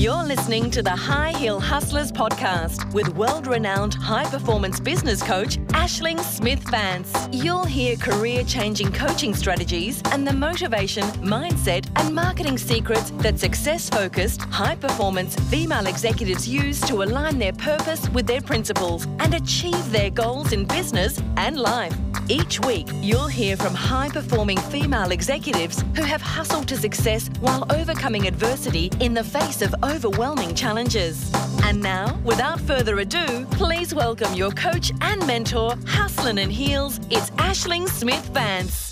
You're 0.00 0.24
listening 0.24 0.70
to 0.70 0.82
the 0.82 0.96
High 0.96 1.32
Heel 1.32 1.60
Hustlers 1.60 2.10
podcast 2.10 2.90
with 2.94 3.14
world 3.16 3.46
renowned 3.46 3.92
high 3.92 4.24
performance 4.24 4.80
business 4.80 5.22
coach 5.22 5.58
Ashling 5.76 6.18
Smith 6.20 6.66
Vance. 6.70 7.12
You'll 7.30 7.66
hear 7.66 7.96
career 7.96 8.42
changing 8.44 8.92
coaching 8.92 9.34
strategies 9.34 10.00
and 10.06 10.26
the 10.26 10.32
motivation, 10.32 11.04
mindset, 11.20 11.86
and 11.96 12.14
marketing 12.14 12.56
secrets 12.56 13.10
that 13.18 13.38
success 13.38 13.90
focused, 13.90 14.40
high 14.40 14.76
performance 14.76 15.34
female 15.50 15.86
executives 15.86 16.48
use 16.48 16.80
to 16.80 17.02
align 17.02 17.38
their 17.38 17.52
purpose 17.52 18.08
with 18.08 18.26
their 18.26 18.40
principles 18.40 19.04
and 19.18 19.34
achieve 19.34 19.92
their 19.92 20.08
goals 20.08 20.54
in 20.54 20.64
business 20.64 21.20
and 21.36 21.60
life. 21.60 21.94
Each 22.30 22.60
week, 22.60 22.88
you'll 23.02 23.26
hear 23.26 23.56
from 23.56 23.74
high 23.74 24.08
performing 24.08 24.56
female 24.56 25.10
executives 25.10 25.82
who 25.96 26.02
have 26.02 26.22
hustled 26.22 26.68
to 26.68 26.76
success 26.76 27.28
while 27.40 27.66
overcoming 27.70 28.28
adversity 28.28 28.88
in 29.00 29.14
the 29.14 29.24
face 29.24 29.62
of 29.62 29.74
overwhelming 29.90 30.54
challenges. 30.54 31.30
And 31.64 31.82
now, 31.82 32.18
without 32.24 32.60
further 32.60 32.98
ado, 33.00 33.44
please 33.50 33.94
welcome 33.94 34.32
your 34.34 34.50
coach 34.52 34.92
and 35.00 35.26
mentor, 35.26 35.74
Hustlin' 35.86 36.38
and 36.38 36.52
Heels. 36.52 37.00
It's 37.10 37.30
Ashling 37.30 37.88
Smith 37.88 38.24
Vance. 38.32 38.88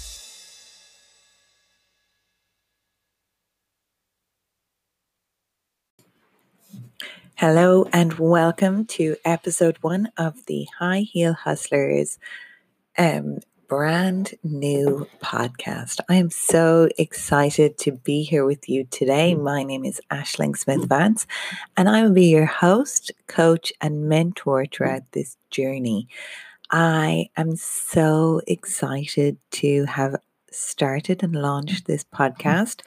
Hello 7.37 7.87
and 7.93 8.15
welcome 8.15 8.85
to 8.87 9.15
episode 9.25 9.77
one 9.81 10.11
of 10.17 10.47
the 10.47 10.67
High 10.81 11.03
Heel 11.03 11.35
Hustlers 11.35 12.19
um, 12.99 13.39
brand 13.69 14.35
new 14.43 15.07
podcast. 15.23 16.01
I 16.09 16.15
am 16.15 16.31
so 16.31 16.89
excited 16.97 17.77
to 17.79 17.93
be 17.93 18.23
here 18.23 18.47
with 18.47 18.67
you 18.67 18.85
today. 18.85 19.35
My 19.35 19.63
name 19.63 19.85
is 19.85 20.01
Ashling 20.11 20.57
Smith 20.57 20.89
Vance, 20.89 21.27
and 21.77 21.87
I 21.87 22.03
will 22.03 22.15
be 22.15 22.29
your 22.29 22.47
host, 22.47 23.13
coach, 23.27 23.71
and 23.83 24.09
mentor 24.09 24.65
throughout 24.65 25.03
this 25.13 25.37
journey. 25.51 26.09
I 26.71 27.29
am 27.37 27.57
so 27.57 28.41
excited 28.47 29.37
to 29.53 29.85
have 29.85 30.17
started 30.51 31.23
and 31.23 31.37
launched 31.37 31.87
this 31.87 32.05
podcast. 32.05 32.81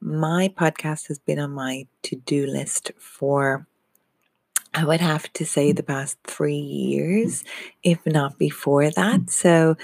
My 0.00 0.48
podcast 0.48 1.08
has 1.08 1.18
been 1.18 1.38
on 1.38 1.50
my 1.50 1.86
to 2.04 2.16
do 2.16 2.46
list 2.46 2.92
for 2.98 3.66
I 4.74 4.84
would 4.84 5.00
have 5.00 5.32
to 5.34 5.46
say 5.46 5.72
the 5.72 5.82
past 5.84 6.18
three 6.24 6.56
years, 6.56 7.42
mm-hmm. 7.42 7.68
if 7.84 8.06
not 8.06 8.38
before 8.38 8.90
that. 8.90 9.20
Mm-hmm. 9.20 9.28
So 9.28 9.76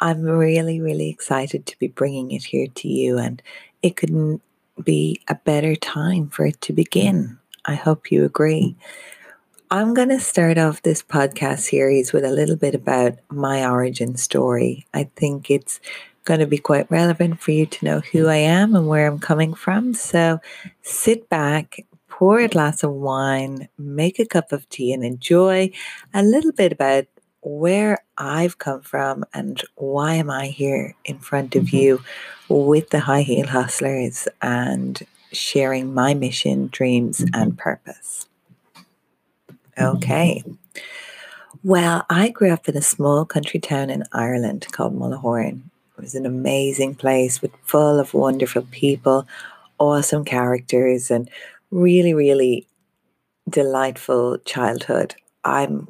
I'm 0.00 0.22
really, 0.22 0.80
really 0.80 1.10
excited 1.10 1.66
to 1.66 1.78
be 1.78 1.88
bringing 1.88 2.30
it 2.32 2.44
here 2.44 2.66
to 2.66 2.88
you, 2.88 3.18
and 3.18 3.42
it 3.82 3.96
couldn't 3.96 4.40
be 4.82 5.20
a 5.28 5.34
better 5.34 5.76
time 5.76 6.28
for 6.28 6.46
it 6.46 6.60
to 6.62 6.72
begin. 6.72 7.38
I 7.66 7.74
hope 7.74 8.10
you 8.10 8.24
agree. 8.24 8.76
I'm 9.70 9.94
going 9.94 10.08
to 10.08 10.18
start 10.18 10.58
off 10.58 10.82
this 10.82 11.02
podcast 11.02 11.60
series 11.60 12.12
with 12.12 12.24
a 12.24 12.30
little 12.30 12.56
bit 12.56 12.74
about 12.74 13.18
my 13.28 13.64
origin 13.64 14.16
story. 14.16 14.86
I 14.94 15.04
think 15.14 15.50
it's 15.50 15.80
going 16.24 16.40
to 16.40 16.46
be 16.46 16.58
quite 16.58 16.90
relevant 16.90 17.40
for 17.40 17.50
you 17.50 17.66
to 17.66 17.84
know 17.84 18.00
who 18.00 18.20
mm-hmm. 18.20 18.30
I 18.30 18.36
am 18.36 18.74
and 18.74 18.88
where 18.88 19.06
I'm 19.06 19.20
coming 19.20 19.54
from. 19.54 19.94
So 19.94 20.40
sit 20.82 21.28
back, 21.28 21.84
pour 22.20 22.38
a 22.38 22.48
glass 22.48 22.82
of 22.82 22.92
wine, 22.92 23.66
make 23.78 24.18
a 24.18 24.26
cup 24.26 24.52
of 24.52 24.68
tea, 24.68 24.92
and 24.92 25.02
enjoy 25.02 25.70
a 26.12 26.22
little 26.22 26.52
bit 26.52 26.70
about 26.70 27.06
where 27.40 27.96
I've 28.18 28.58
come 28.58 28.82
from 28.82 29.24
and 29.32 29.62
why 29.76 30.16
am 30.16 30.28
I 30.28 30.48
here 30.48 30.94
in 31.06 31.18
front 31.18 31.56
of 31.56 31.64
mm-hmm. 31.64 31.76
you 31.76 32.02
with 32.50 32.90
the 32.90 33.00
High 33.00 33.22
Heel 33.22 33.46
Hustlers 33.46 34.28
and 34.42 35.00
sharing 35.32 35.94
my 35.94 36.12
mission, 36.12 36.68
dreams, 36.70 37.20
mm-hmm. 37.20 37.40
and 37.40 37.56
purpose. 37.56 38.26
Okay. 39.78 40.44
Well, 41.64 42.04
I 42.10 42.28
grew 42.28 42.50
up 42.52 42.68
in 42.68 42.76
a 42.76 42.82
small 42.82 43.24
country 43.24 43.60
town 43.60 43.88
in 43.88 44.04
Ireland 44.12 44.66
called 44.72 44.94
Mullahoran. 44.94 45.62
It 45.96 46.02
was 46.02 46.14
an 46.14 46.26
amazing 46.26 46.96
place 46.96 47.40
with 47.40 47.52
full 47.62 47.98
of 47.98 48.12
wonderful 48.12 48.66
people, 48.70 49.26
awesome 49.78 50.26
characters, 50.26 51.10
and 51.10 51.30
really, 51.70 52.14
really 52.14 52.66
delightful 53.48 54.38
childhood. 54.38 55.14
I'm 55.44 55.88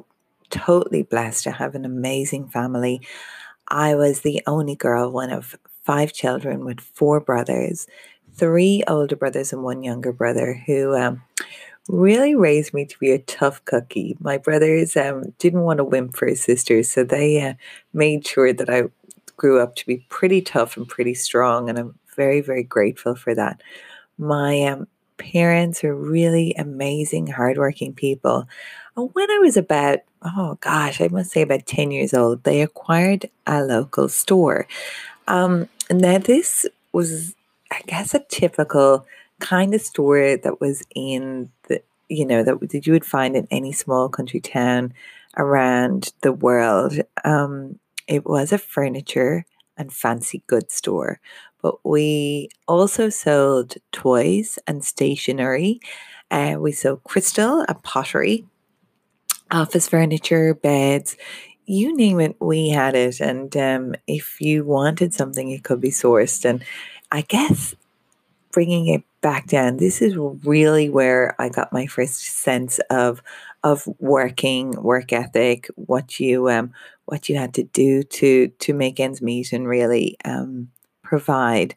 totally 0.49 1.03
blessed 1.03 1.43
to 1.45 1.51
have 1.51 1.75
an 1.75 1.85
amazing 1.85 2.49
family. 2.49 3.01
I 3.67 3.95
was 3.95 4.21
the 4.21 4.41
only 4.47 4.75
girl, 4.75 5.11
one 5.11 5.31
of 5.31 5.57
five 5.83 6.13
children 6.13 6.65
with 6.65 6.79
four 6.79 7.19
brothers, 7.19 7.87
three 8.33 8.83
older 8.87 9.15
brothers 9.15 9.53
and 9.53 9.63
one 9.63 9.83
younger 9.83 10.11
brother 10.11 10.61
who 10.65 10.95
um, 10.95 11.21
really 11.87 12.35
raised 12.35 12.73
me 12.73 12.85
to 12.85 12.99
be 12.99 13.11
a 13.11 13.19
tough 13.19 13.63
cookie. 13.65 14.17
My 14.19 14.37
brothers 14.37 14.95
um, 14.95 15.33
didn't 15.39 15.61
want 15.61 15.77
to 15.77 15.83
wimp 15.83 16.15
for 16.15 16.27
his 16.27 16.41
sisters, 16.41 16.89
so 16.89 17.03
they 17.03 17.41
uh, 17.41 17.53
made 17.93 18.25
sure 18.25 18.53
that 18.53 18.69
I 18.69 18.83
grew 19.37 19.59
up 19.59 19.75
to 19.75 19.85
be 19.85 20.05
pretty 20.09 20.41
tough 20.41 20.77
and 20.77 20.87
pretty 20.87 21.13
strong, 21.13 21.69
and 21.69 21.77
I'm 21.79 21.97
very, 22.15 22.41
very 22.41 22.63
grateful 22.63 23.15
for 23.15 23.33
that. 23.35 23.61
My 24.17 24.63
um, 24.63 24.87
parents 25.21 25.83
were 25.83 25.95
really 25.95 26.53
amazing, 26.57 27.27
hardworking 27.27 27.93
people. 27.93 28.47
And 28.97 29.09
when 29.13 29.29
I 29.29 29.37
was 29.37 29.55
about, 29.55 29.99
oh 30.23 30.57
gosh, 30.61 30.99
I 30.99 31.07
must 31.09 31.31
say 31.31 31.43
about 31.43 31.65
10 31.65 31.91
years 31.91 32.13
old, 32.13 32.43
they 32.43 32.61
acquired 32.61 33.29
a 33.45 33.63
local 33.63 34.09
store. 34.09 34.67
Um, 35.27 35.69
now, 35.91 36.17
this 36.17 36.65
was, 36.91 37.35
I 37.71 37.81
guess, 37.85 38.13
a 38.13 38.25
typical 38.29 39.05
kind 39.39 39.73
of 39.73 39.81
store 39.81 40.37
that 40.37 40.59
was 40.59 40.83
in 40.95 41.51
the, 41.67 41.81
you 42.09 42.25
know, 42.25 42.43
that, 42.43 42.59
that 42.69 42.87
you 42.87 42.93
would 42.93 43.05
find 43.05 43.35
in 43.35 43.47
any 43.51 43.71
small 43.71 44.09
country 44.09 44.39
town 44.39 44.93
around 45.37 46.13
the 46.21 46.33
world. 46.33 46.99
Um, 47.23 47.79
it 48.07 48.25
was 48.25 48.51
a 48.51 48.57
furniture 48.57 49.45
and 49.77 49.93
fancy 49.93 50.43
goods 50.47 50.73
store, 50.73 51.19
but 51.61 51.85
we 51.85 52.49
also 52.67 53.09
sold 53.09 53.75
toys 53.91 54.57
and 54.67 54.83
stationery. 54.83 55.79
Uh, 56.29 56.55
we 56.59 56.71
sold 56.71 57.03
crystal 57.03 57.65
and 57.67 57.83
pottery, 57.83 58.45
office 59.51 59.87
furniture, 59.87 60.53
beds, 60.53 61.17
you 61.65 61.95
name 61.95 62.19
it, 62.19 62.35
we 62.39 62.69
had 62.69 62.95
it. 62.95 63.19
And 63.19 63.55
um, 63.55 63.95
if 64.07 64.41
you 64.41 64.65
wanted 64.65 65.13
something, 65.13 65.51
it 65.51 65.63
could 65.63 65.79
be 65.79 65.91
sourced. 65.91 66.43
And 66.43 66.63
I 67.11 67.21
guess 67.21 67.75
bringing 68.51 68.87
it 68.87 69.03
back 69.21 69.47
down, 69.47 69.77
this 69.77 70.01
is 70.01 70.17
really 70.17 70.89
where 70.89 71.35
I 71.39 71.49
got 71.49 71.71
my 71.71 71.85
first 71.85 72.21
sense 72.21 72.79
of 72.89 73.21
of 73.63 73.87
working, 73.99 74.71
work 74.71 75.13
ethic, 75.13 75.69
what 75.75 76.19
you 76.19 76.49
um, 76.49 76.73
what 77.05 77.29
you 77.29 77.37
had 77.37 77.53
to 77.53 77.63
do 77.63 78.03
to 78.03 78.47
to 78.47 78.73
make 78.73 78.99
ends 78.99 79.21
meet 79.21 79.53
and 79.53 79.67
really 79.67 80.17
um, 80.25 80.69
provide. 81.11 81.75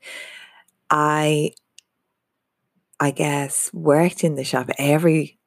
I 0.90 1.52
I 3.00 3.10
guess 3.10 3.72
worked 3.72 4.24
in 4.24 4.36
the 4.36 4.44
shop 4.44 4.70
every 4.78 5.38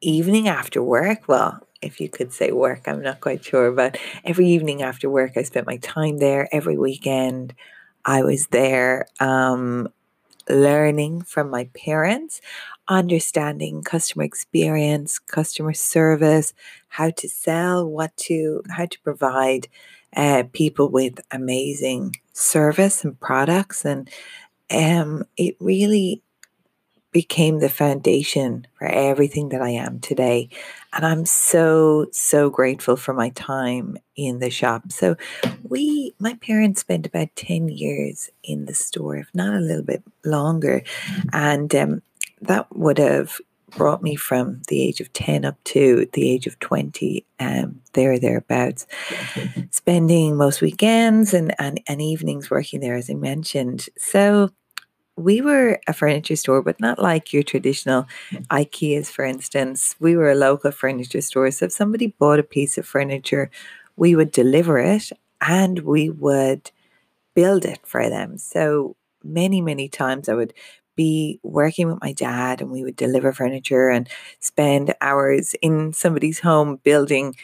evening 0.00 0.48
after 0.48 0.82
work. 0.82 1.28
Well, 1.28 1.60
if 1.82 2.00
you 2.00 2.08
could 2.08 2.32
say 2.32 2.52
work, 2.52 2.82
I'm 2.86 3.02
not 3.02 3.20
quite 3.20 3.44
sure, 3.44 3.72
but 3.72 3.98
every 4.24 4.48
evening 4.48 4.82
after 4.82 5.10
work, 5.10 5.32
I 5.36 5.42
spent 5.42 5.66
my 5.66 5.78
time 5.78 6.18
there. 6.18 6.48
Every 6.52 6.78
weekend, 6.78 7.54
I 8.04 8.22
was 8.22 8.48
there 8.48 9.06
um, 9.20 9.88
learning 10.48 11.22
from 11.22 11.50
my 11.50 11.68
parents, 11.76 12.40
understanding 12.88 13.82
customer 13.82 14.24
experience, 14.24 15.18
customer 15.18 15.74
service, 15.74 16.54
how 16.88 17.10
to 17.10 17.28
sell, 17.28 17.86
what 17.88 18.16
to, 18.18 18.62
how 18.70 18.86
to 18.86 19.00
provide 19.00 19.68
uh, 20.16 20.44
people 20.52 20.88
with 20.90 21.20
amazing 21.32 22.16
service 22.32 23.04
and 23.04 23.18
products. 23.20 23.84
And 23.84 24.08
um, 24.70 25.24
it 25.36 25.56
really 25.60 26.22
became 27.12 27.58
the 27.58 27.68
foundation 27.68 28.66
for 28.78 28.86
everything 28.86 29.50
that 29.50 29.60
I 29.60 29.70
am 29.70 30.00
today. 30.00 30.48
And 30.94 31.04
I'm 31.04 31.26
so, 31.26 32.06
so 32.10 32.48
grateful 32.48 32.96
for 32.96 33.12
my 33.12 33.28
time 33.30 33.98
in 34.16 34.38
the 34.38 34.50
shop. 34.50 34.90
So, 34.90 35.16
we, 35.62 36.14
my 36.18 36.34
parents 36.34 36.80
spent 36.80 37.06
about 37.06 37.28
10 37.36 37.68
years 37.68 38.30
in 38.42 38.64
the 38.64 38.74
store, 38.74 39.16
if 39.16 39.28
not 39.34 39.54
a 39.54 39.60
little 39.60 39.84
bit 39.84 40.02
longer. 40.24 40.82
And 41.32 41.74
um, 41.74 42.02
that 42.40 42.74
would 42.74 42.98
have 42.98 43.38
brought 43.74 44.02
me 44.02 44.16
from 44.16 44.62
the 44.68 44.82
age 44.82 45.00
of 45.00 45.12
10 45.12 45.44
up 45.44 45.56
to 45.64 46.08
the 46.12 46.30
age 46.30 46.46
of 46.46 46.58
20, 46.60 47.24
um, 47.40 47.80
there, 47.94 48.18
thereabouts, 48.18 48.86
spending 49.70 50.36
most 50.36 50.60
weekends 50.60 51.34
and, 51.34 51.54
and, 51.58 51.80
and 51.86 52.00
evenings 52.00 52.50
working 52.50 52.80
there, 52.80 52.94
as 52.94 53.10
I 53.10 53.14
mentioned. 53.14 53.88
So 53.96 54.50
we 55.16 55.40
were 55.40 55.80
a 55.86 55.92
furniture 55.92 56.36
store, 56.36 56.62
but 56.62 56.80
not 56.80 56.98
like 56.98 57.32
your 57.32 57.42
traditional 57.42 58.06
IKEAs, 58.50 59.08
for 59.08 59.24
instance. 59.24 59.94
We 60.00 60.16
were 60.16 60.30
a 60.30 60.36
local 60.36 60.70
furniture 60.70 61.20
store. 61.20 61.50
So 61.50 61.66
if 61.66 61.72
somebody 61.72 62.08
bought 62.18 62.38
a 62.38 62.44
piece 62.44 62.78
of 62.78 62.86
furniture, 62.86 63.50
we 63.96 64.16
would 64.16 64.32
deliver 64.32 64.78
it 64.78 65.10
and 65.40 65.80
we 65.80 66.08
would 66.08 66.70
build 67.34 67.64
it 67.64 67.80
for 67.84 68.08
them. 68.08 68.38
So 68.38 68.96
many, 69.22 69.60
many 69.60 69.88
times 69.88 70.28
I 70.28 70.34
would 70.34 70.54
be 70.96 71.40
working 71.42 71.88
with 71.88 71.98
my 72.00 72.12
dad 72.12 72.60
and 72.60 72.70
we 72.70 72.84
would 72.84 72.96
deliver 72.96 73.32
furniture 73.32 73.88
and 73.88 74.08
spend 74.40 74.94
hours 75.00 75.54
in 75.62 75.92
somebody's 75.92 76.40
home 76.40 76.76
building 76.82 77.34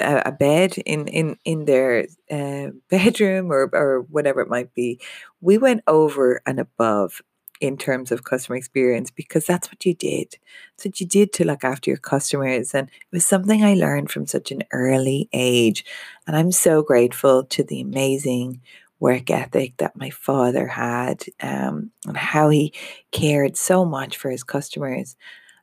a, 0.00 0.32
bed 0.32 0.76
in 0.78 1.08
in 1.08 1.38
in 1.44 1.64
their 1.64 2.06
uh, 2.30 2.68
bedroom 2.90 3.50
or 3.50 3.70
or 3.72 4.02
whatever 4.10 4.40
it 4.40 4.48
might 4.48 4.74
be 4.74 5.00
we 5.40 5.58
went 5.58 5.82
over 5.86 6.42
and 6.46 6.60
above 6.60 7.22
in 7.60 7.76
terms 7.76 8.12
of 8.12 8.24
customer 8.24 8.56
experience 8.56 9.10
because 9.10 9.46
that's 9.46 9.68
what 9.68 9.84
you 9.84 9.94
did. 9.94 10.36
That's 10.76 10.86
what 10.86 11.00
you 11.00 11.06
did 11.06 11.32
to 11.34 11.44
look 11.46 11.64
after 11.64 11.90
your 11.90 11.98
customers. 11.98 12.74
And 12.74 12.88
it 12.88 13.14
was 13.14 13.24
something 13.24 13.64
I 13.64 13.74
learned 13.74 14.10
from 14.10 14.26
such 14.26 14.50
an 14.50 14.62
early 14.72 15.28
age. 15.32 15.84
And 16.26 16.36
I'm 16.36 16.52
so 16.52 16.82
grateful 16.82 17.44
to 17.44 17.62
the 17.64 17.80
amazing 17.80 18.60
work 18.98 19.30
ethic 19.30 19.76
that 19.76 19.96
my 19.96 20.10
father 20.10 20.66
had 20.66 21.24
um, 21.42 21.90
and 22.06 22.16
how 22.16 22.48
he 22.48 22.72
cared 23.10 23.56
so 23.56 23.84
much 23.84 24.16
for 24.16 24.30
his 24.30 24.42
customers. 24.42 25.16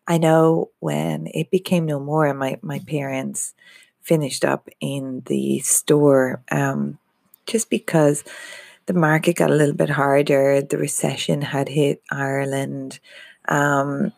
I 0.08 0.18
know 0.18 0.70
when 0.80 1.28
it 1.34 1.50
became 1.50 1.86
no 1.86 2.00
more 2.00 2.34
my, 2.34 2.58
my 2.62 2.80
parents 2.80 3.54
finished 4.02 4.44
up 4.44 4.70
in 4.80 5.24
the 5.26 5.60
store 5.60 6.44
um, 6.52 7.00
just 7.46 7.70
because 7.70 8.24
the 8.86 8.94
market 8.94 9.38
got 9.38 9.50
a 9.50 9.56
little 9.56 9.76
bit 9.76 9.90
harder. 9.90 10.62
The 10.62 10.78
recession 10.78 11.42
had 11.42 11.70
hit 11.70 12.02
Ireland. 12.12 13.00
Um, 13.48 14.12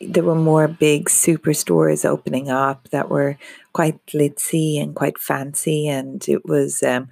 there 0.00 0.24
were 0.24 0.34
more 0.34 0.66
big 0.68 1.06
superstores 1.06 2.04
opening 2.04 2.50
up 2.50 2.88
that 2.90 3.08
were 3.08 3.38
quite 3.72 4.04
glitzy 4.06 4.82
and 4.82 4.94
quite 4.94 5.18
fancy, 5.18 5.88
and 5.88 6.28
it 6.28 6.44
was, 6.44 6.82
um, 6.82 7.08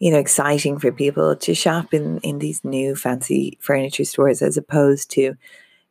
you 0.00 0.10
know, 0.10 0.18
exciting 0.18 0.78
for 0.78 0.90
people 0.90 1.36
to 1.36 1.54
shop 1.54 1.94
in 1.94 2.18
in 2.20 2.38
these 2.40 2.64
new 2.64 2.96
fancy 2.96 3.58
furniture 3.60 4.04
stores 4.04 4.42
as 4.42 4.56
opposed 4.56 5.10
to 5.12 5.34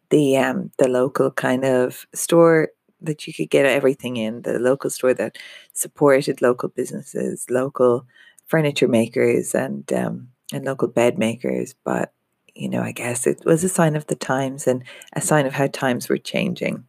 the 0.09 0.37
um, 0.37 0.71
the 0.79 0.89
local 0.89 1.31
kind 1.31 1.63
of 1.63 2.07
store 2.13 2.69
that 3.01 3.27
you 3.27 3.33
could 3.33 3.49
get 3.49 3.65
everything 3.65 4.17
in 4.17 4.41
the 4.41 4.59
local 4.59 4.89
store 4.89 5.13
that 5.13 5.37
supported 5.73 6.41
local 6.41 6.69
businesses, 6.69 7.45
local 7.49 8.05
furniture 8.47 8.87
makers 8.87 9.55
and 9.55 9.91
um, 9.93 10.29
and 10.51 10.65
local 10.65 10.87
bed 10.87 11.19
makers. 11.19 11.75
But 11.85 12.11
you 12.55 12.67
know, 12.67 12.81
I 12.81 12.91
guess 12.91 13.27
it 13.27 13.45
was 13.45 13.63
a 13.63 13.69
sign 13.69 13.95
of 13.95 14.07
the 14.07 14.15
times 14.15 14.67
and 14.67 14.83
a 15.13 15.21
sign 15.21 15.45
of 15.45 15.53
how 15.53 15.67
times 15.67 16.09
were 16.09 16.17
changing. 16.17 16.83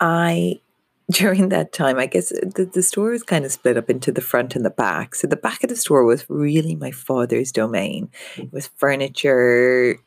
I 0.00 0.60
during 1.10 1.48
that 1.48 1.72
time, 1.72 1.98
I 1.98 2.06
guess 2.06 2.28
the, 2.28 2.68
the 2.72 2.82
store 2.82 3.10
was 3.10 3.22
kind 3.22 3.44
of 3.44 3.52
split 3.52 3.76
up 3.76 3.88
into 3.88 4.12
the 4.12 4.20
front 4.20 4.54
and 4.54 4.64
the 4.64 4.70
back. 4.70 5.14
So 5.14 5.26
the 5.26 5.36
back 5.36 5.64
of 5.64 5.70
the 5.70 5.76
store 5.76 6.04
was 6.04 6.26
really 6.28 6.74
my 6.74 6.90
father's 6.90 7.50
domain. 7.50 8.10
It 8.36 8.52
was 8.52 8.66
furniture, 8.76 9.98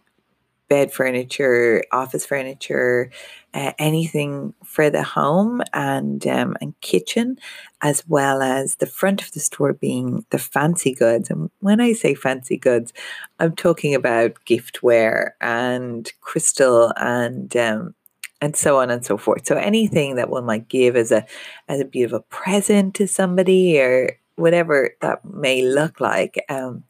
bed 0.69 0.93
furniture, 0.93 1.83
office 1.91 2.25
furniture, 2.25 3.09
uh, 3.53 3.73
anything 3.79 4.53
for 4.63 4.89
the 4.89 5.03
home 5.03 5.61
and 5.73 6.25
um, 6.27 6.55
and 6.61 6.79
kitchen, 6.81 7.37
as 7.81 8.07
well 8.07 8.41
as 8.41 8.75
the 8.75 8.85
front 8.85 9.21
of 9.21 9.31
the 9.33 9.41
store 9.41 9.73
being 9.73 10.23
the 10.29 10.37
fancy 10.37 10.93
goods. 10.93 11.29
And 11.29 11.49
when 11.59 11.81
I 11.81 11.93
say 11.93 12.13
fancy 12.13 12.57
goods, 12.57 12.93
I'm 13.39 13.55
talking 13.55 13.95
about 13.95 14.35
giftware 14.45 15.31
and 15.41 16.09
crystal 16.21 16.93
and 16.95 17.53
um, 17.57 17.95
and 18.41 18.55
so 18.55 18.79
on 18.79 18.89
and 18.89 19.05
so 19.05 19.17
forth. 19.17 19.45
So 19.45 19.55
anything 19.55 20.15
that 20.15 20.29
one 20.29 20.45
might 20.45 20.67
give 20.67 20.95
as 20.95 21.11
a 21.11 21.25
as 21.67 21.79
a 21.79 21.85
beautiful 21.85 22.25
present 22.29 22.95
to 22.95 23.07
somebody 23.07 23.79
or 23.79 24.17
whatever 24.35 24.95
that 25.01 25.23
may 25.23 25.61
look 25.61 25.99
like. 25.99 26.43
Um, 26.49 26.83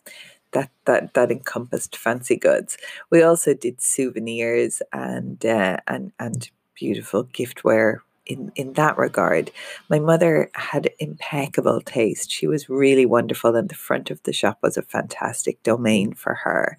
that 0.51 0.69
that 0.86 1.13
that 1.13 1.31
encompassed 1.31 1.95
fancy 1.95 2.36
goods. 2.36 2.77
We 3.09 3.24
also 3.24 3.53
did 3.53 3.81
souvenirs 3.81 4.81
and 4.92 5.45
uh, 5.45 5.77
and 5.88 6.12
and 6.19 6.50
beautiful 6.75 7.25
giftware 7.25 8.00
in 8.25 8.51
in 8.56 8.74
that 8.74 8.97
regard. 8.97 9.51
My 9.89 10.00
mother 10.00 10.50
had 10.54 10.92
impeccable 11.00 11.81
taste. 11.81 12.31
She 12.31 12.47
was 12.47 12.69
really 12.69 13.06
wonderful, 13.06 13.56
and 13.56 13.69
the 13.69 13.75
front 13.75 14.12
of 14.12 14.21
the 14.24 14.33
shop 14.33 14.59
was 14.62 14.77
a 14.77 14.81
fantastic 14.81 15.62
domain 15.63 16.13
for 16.13 16.36
her. 16.36 16.77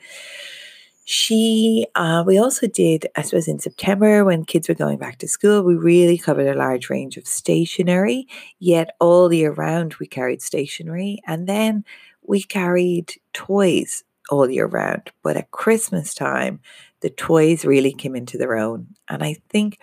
She, 1.05 1.87
uh, 1.97 2.23
we 2.25 2.39
also 2.39 2.69
did, 2.69 3.09
I 3.17 3.23
suppose, 3.23 3.49
in 3.49 3.59
September 3.59 4.25
when 4.25 4.45
kids 4.45 4.69
were 4.69 4.75
going 4.75 4.99
back 4.99 5.19
to 5.19 5.29
school, 5.29 5.63
we 5.63 5.75
really 5.75 6.17
covered 6.17 6.47
a 6.47 6.59
large 6.59 6.91
range 6.91 7.17
of 7.17 7.27
stationery. 7.27 8.29
Yet 8.61 8.95
all 9.01 9.33
year 9.33 9.53
round, 9.53 9.95
we 9.95 10.07
carried 10.07 10.43
stationery, 10.43 11.21
and 11.27 11.49
then 11.49 11.85
we 12.23 12.43
carried 12.43 13.15
toys 13.33 14.05
all 14.31 14.49
year 14.49 14.67
round. 14.67 15.11
But 15.25 15.37
at 15.37 15.51
Christmas 15.51 16.15
time, 16.15 16.61
the 17.01 17.11
toys 17.11 17.65
really 17.65 17.93
came 17.93 18.15
into 18.15 18.39
their 18.39 18.57
own. 18.57 18.87
And 19.09 19.25
I 19.25 19.37
think 19.51 19.79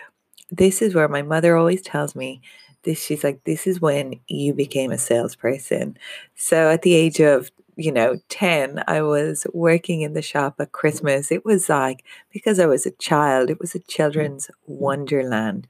this 0.52 0.82
is 0.82 0.96
where 0.96 1.10
my 1.10 1.22
mother 1.22 1.58
always 1.58 1.82
tells 1.82 2.16
me 2.16 2.42
this 2.84 3.04
she's 3.04 3.24
like 3.24 3.44
this 3.44 3.68
is 3.68 3.82
when 3.82 4.20
you 4.28 4.54
became 4.54 4.90
a 4.92 4.98
salesperson 4.98 5.98
so 6.36 6.70
at 6.70 6.82
the 6.82 6.94
age 6.94 7.20
of 7.20 7.52
you 7.80 7.92
know 7.92 8.20
10 8.30 8.84
i 8.88 9.02
was 9.02 9.48
working 9.54 10.02
in 10.02 10.14
the 10.14 10.22
shop 10.22 10.56
at 10.60 10.72
christmas. 10.74 11.32
It 11.32 11.46
was 11.46 11.70
like 11.70 12.04
because 12.32 12.60
i 12.60 12.66
was 12.66 12.86
a 12.86 12.92
child 12.92 13.50
it 13.50 13.60
was 13.60 13.74
a 13.74 13.80
mm-hmm. 13.80 13.88
children's 13.90 14.48
mm-hmm. 14.48 14.84
wonderland 14.84 15.68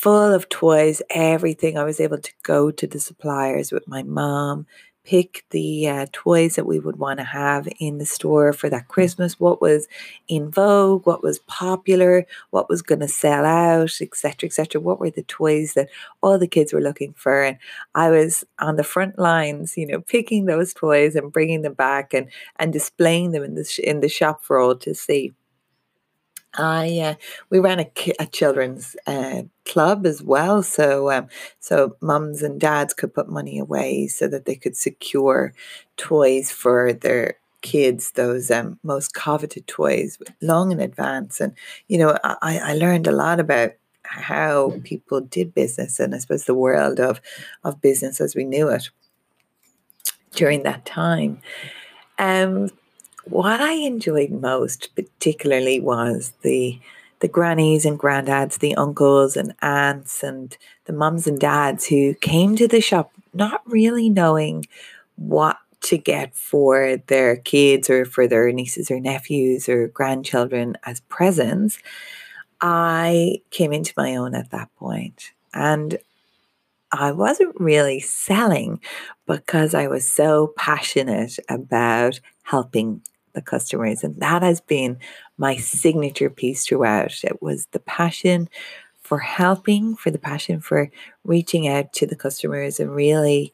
full 0.00 0.32
of 0.32 0.48
toys 0.48 1.02
everything. 1.10 1.76
I 1.76 1.84
was 1.84 2.00
able 2.00 2.18
to 2.18 2.32
go 2.42 2.70
to 2.70 2.86
the 2.86 2.98
suppliers 2.98 3.70
with 3.70 3.86
my 3.86 4.02
mom 4.02 4.66
pick 5.04 5.44
the 5.50 5.88
uh, 5.88 6.06
toys 6.12 6.56
that 6.56 6.66
we 6.66 6.78
would 6.78 6.96
want 6.96 7.18
to 7.18 7.24
have 7.24 7.68
in 7.78 7.98
the 7.98 8.06
store 8.06 8.52
for 8.52 8.68
that 8.70 8.88
Christmas, 8.88 9.40
what 9.40 9.60
was 9.60 9.88
in 10.28 10.50
vogue, 10.50 11.06
what 11.06 11.22
was 11.22 11.38
popular, 11.40 12.26
what 12.50 12.68
was 12.68 12.82
going 12.82 13.00
to 13.00 13.08
sell 13.08 13.44
out, 13.44 14.00
etc., 14.00 14.46
etc. 14.46 14.80
What 14.80 15.00
were 15.00 15.10
the 15.10 15.22
toys 15.22 15.74
that 15.74 15.88
all 16.22 16.38
the 16.38 16.46
kids 16.46 16.72
were 16.72 16.80
looking 16.80 17.14
for? 17.14 17.42
And 17.42 17.58
I 17.94 18.10
was 18.10 18.44
on 18.58 18.76
the 18.76 18.84
front 18.84 19.18
lines, 19.18 19.76
you 19.76 19.86
know, 19.86 20.00
picking 20.00 20.46
those 20.46 20.74
toys 20.74 21.16
and 21.16 21.32
bringing 21.32 21.62
them 21.62 21.74
back 21.74 22.14
and 22.14 22.28
and 22.56 22.72
displaying 22.72 23.32
them 23.32 23.42
in 23.44 23.54
the 23.54 23.64
sh- 23.64 23.78
in 23.80 24.00
the 24.00 24.08
shop 24.08 24.42
for 24.44 24.58
all 24.58 24.76
to 24.76 24.94
see. 24.94 25.32
I 26.54 26.98
uh, 26.98 27.14
we 27.48 27.60
ran 27.60 27.80
a, 27.80 27.90
a 28.18 28.26
children's 28.26 28.96
uh, 29.06 29.42
club 29.64 30.04
as 30.06 30.22
well, 30.22 30.62
so 30.62 31.10
um, 31.10 31.28
so 31.60 31.96
mums 32.00 32.42
and 32.42 32.60
dads 32.60 32.92
could 32.92 33.14
put 33.14 33.28
money 33.28 33.58
away 33.58 34.08
so 34.08 34.26
that 34.28 34.46
they 34.46 34.56
could 34.56 34.76
secure 34.76 35.54
toys 35.96 36.50
for 36.50 36.92
their 36.92 37.36
kids, 37.62 38.12
those 38.12 38.50
um, 38.50 38.78
most 38.82 39.14
coveted 39.14 39.66
toys, 39.66 40.18
long 40.40 40.72
in 40.72 40.80
advance. 40.80 41.40
And 41.40 41.54
you 41.88 41.98
know, 41.98 42.18
I, 42.24 42.58
I 42.58 42.74
learned 42.74 43.06
a 43.06 43.12
lot 43.12 43.38
about 43.38 43.72
how 44.02 44.74
people 44.82 45.20
did 45.20 45.54
business, 45.54 46.00
and 46.00 46.14
I 46.14 46.18
suppose 46.18 46.44
the 46.44 46.54
world 46.54 46.98
of 46.98 47.20
of 47.62 47.80
business 47.80 48.20
as 48.20 48.34
we 48.34 48.44
knew 48.44 48.68
it 48.68 48.90
during 50.32 50.64
that 50.64 50.84
time. 50.84 51.40
Um, 52.18 52.70
what 53.30 53.60
I 53.60 53.72
enjoyed 53.72 54.30
most, 54.30 54.94
particularly, 54.94 55.80
was 55.80 56.32
the 56.42 56.78
the 57.20 57.28
grannies 57.28 57.84
and 57.84 57.98
granddads, 57.98 58.58
the 58.58 58.74
uncles 58.76 59.36
and 59.36 59.54
aunts, 59.60 60.22
and 60.22 60.56
the 60.86 60.92
mums 60.92 61.26
and 61.26 61.38
dads 61.38 61.86
who 61.86 62.14
came 62.14 62.56
to 62.56 62.66
the 62.66 62.80
shop 62.80 63.12
not 63.34 63.62
really 63.66 64.08
knowing 64.08 64.66
what 65.16 65.58
to 65.82 65.96
get 65.96 66.34
for 66.34 66.96
their 67.06 67.36
kids 67.36 67.88
or 67.88 68.04
for 68.04 68.26
their 68.26 68.50
nieces 68.52 68.90
or 68.90 69.00
nephews 69.00 69.68
or 69.68 69.88
grandchildren 69.88 70.76
as 70.84 71.00
presents. 71.00 71.78
I 72.60 73.40
came 73.50 73.72
into 73.72 73.94
my 73.96 74.16
own 74.16 74.34
at 74.34 74.50
that 74.50 74.74
point, 74.76 75.32
and 75.54 75.98
I 76.92 77.12
wasn't 77.12 77.58
really 77.60 78.00
selling 78.00 78.80
because 79.26 79.74
I 79.74 79.86
was 79.86 80.06
so 80.10 80.52
passionate 80.56 81.38
about 81.48 82.20
helping 82.42 83.02
the 83.32 83.42
customers. 83.42 84.02
And 84.04 84.16
that 84.20 84.42
has 84.42 84.60
been 84.60 84.98
my 85.38 85.56
signature 85.56 86.30
piece 86.30 86.66
throughout. 86.66 87.24
It 87.24 87.42
was 87.42 87.66
the 87.66 87.80
passion 87.80 88.48
for 89.10 89.18
helping, 89.18 89.96
for 89.96 90.10
the 90.10 90.18
passion 90.18 90.60
for 90.60 90.90
reaching 91.24 91.66
out 91.66 91.92
to 91.94 92.06
the 92.06 92.16
customers 92.16 92.78
and 92.78 92.94
really, 92.94 93.52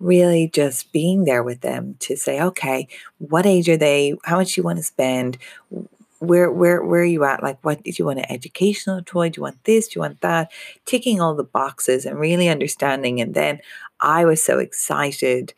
really 0.00 0.50
just 0.52 0.92
being 0.92 1.24
there 1.24 1.42
with 1.42 1.60
them 1.60 1.94
to 2.00 2.16
say, 2.16 2.40
okay, 2.40 2.88
what 3.18 3.46
age 3.46 3.68
are 3.68 3.76
they? 3.76 4.14
How 4.24 4.38
much 4.38 4.54
do 4.54 4.60
you 4.60 4.64
want 4.64 4.78
to 4.78 4.82
spend? 4.82 5.38
Where 6.18 6.50
where 6.50 6.82
where 6.82 7.02
are 7.02 7.04
you 7.04 7.24
at? 7.24 7.42
Like 7.42 7.58
what 7.62 7.82
do 7.82 7.92
you 7.94 8.06
want 8.06 8.18
an 8.18 8.30
educational 8.30 9.02
toy? 9.04 9.28
Do 9.28 9.38
you 9.38 9.42
want 9.42 9.62
this? 9.64 9.86
Do 9.86 9.98
you 9.98 10.00
want 10.00 10.22
that? 10.22 10.50
Ticking 10.86 11.20
all 11.20 11.34
the 11.34 11.44
boxes 11.44 12.06
and 12.06 12.18
really 12.18 12.48
understanding. 12.48 13.20
And 13.20 13.34
then 13.34 13.60
I 14.00 14.24
was 14.24 14.42
so 14.42 14.58
excited 14.58 15.54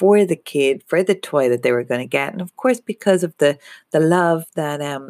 for 0.00 0.24
the 0.24 0.36
kid, 0.52 0.82
for 0.90 1.00
the 1.02 1.14
toy 1.30 1.48
that 1.50 1.62
they 1.62 1.72
were 1.72 1.84
going 1.90 2.00
to 2.06 2.16
get, 2.18 2.32
and 2.32 2.42
of 2.42 2.52
course 2.62 2.80
because 2.92 3.22
of 3.24 3.32
the 3.42 3.52
the 3.94 4.00
love 4.00 4.44
that 4.60 4.80
um 4.92 5.04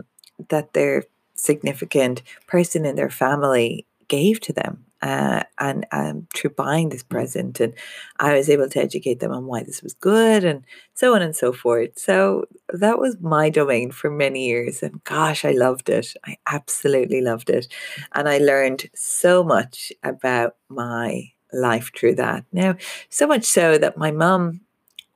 that 0.49 0.73
their 0.75 1.05
significant 1.35 2.23
person 2.47 2.85
in 2.87 2.97
their 2.97 3.11
family 3.25 3.87
gave 4.09 4.41
to 4.41 4.53
them. 4.53 4.85
uh, 5.03 5.43
and 5.59 5.87
um, 5.93 6.27
through 6.35 6.51
buying 6.51 6.91
this 6.91 7.03
present, 7.03 7.59
and 7.61 7.73
I 8.19 8.35
was 8.35 8.51
able 8.51 8.69
to 8.69 8.81
educate 8.81 9.21
them 9.21 9.33
on 9.33 9.47
why 9.47 9.63
this 9.63 9.83
was 9.83 9.95
good, 9.95 10.45
and 10.45 10.63
so 10.95 11.15
on 11.15 11.23
and 11.23 11.35
so 11.35 11.53
forth. 11.55 11.99
So 11.99 12.45
that 12.69 12.99
was 12.99 13.17
my 13.21 13.49
domain 13.49 13.93
for 13.93 14.11
many 14.11 14.47
years, 14.47 14.83
and 14.83 15.03
gosh, 15.05 15.45
I 15.45 15.53
loved 15.53 15.89
it. 15.89 16.15
I 16.27 16.37
absolutely 16.47 17.23
loved 17.23 17.49
it, 17.51 17.67
and 18.15 18.29
I 18.29 18.39
learned 18.39 18.91
so 18.95 19.43
much 19.43 19.91
about 20.03 20.57
my 20.69 21.31
life 21.53 21.91
through 21.97 22.17
that. 22.17 22.45
Now, 22.53 22.77
so 23.09 23.27
much 23.27 23.45
so 23.45 23.79
that 23.79 23.97
my 23.97 24.11
mum 24.11 24.61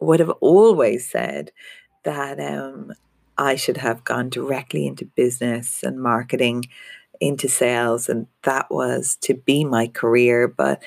would 0.04 0.20
have 0.20 0.30
always 0.40 1.08
said 1.08 1.52
that 2.04 2.38
um, 2.40 2.92
I 3.36 3.56
should 3.56 3.78
have 3.78 4.04
gone 4.04 4.28
directly 4.28 4.86
into 4.86 5.04
business 5.04 5.82
and 5.82 6.00
marketing, 6.00 6.64
into 7.20 7.48
sales, 7.48 8.08
and 8.08 8.26
that 8.42 8.70
was 8.70 9.16
to 9.22 9.34
be 9.34 9.64
my 9.64 9.86
career. 9.88 10.48
But 10.48 10.82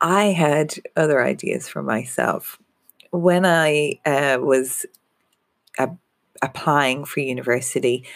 I 0.00 0.26
had 0.26 0.74
other 0.96 1.22
ideas 1.22 1.68
for 1.68 1.82
myself. 1.82 2.58
When 3.10 3.44
I 3.44 3.98
uh, 4.06 4.38
was 4.40 4.86
applying 6.42 7.04
for 7.04 7.20
university, 7.20 8.06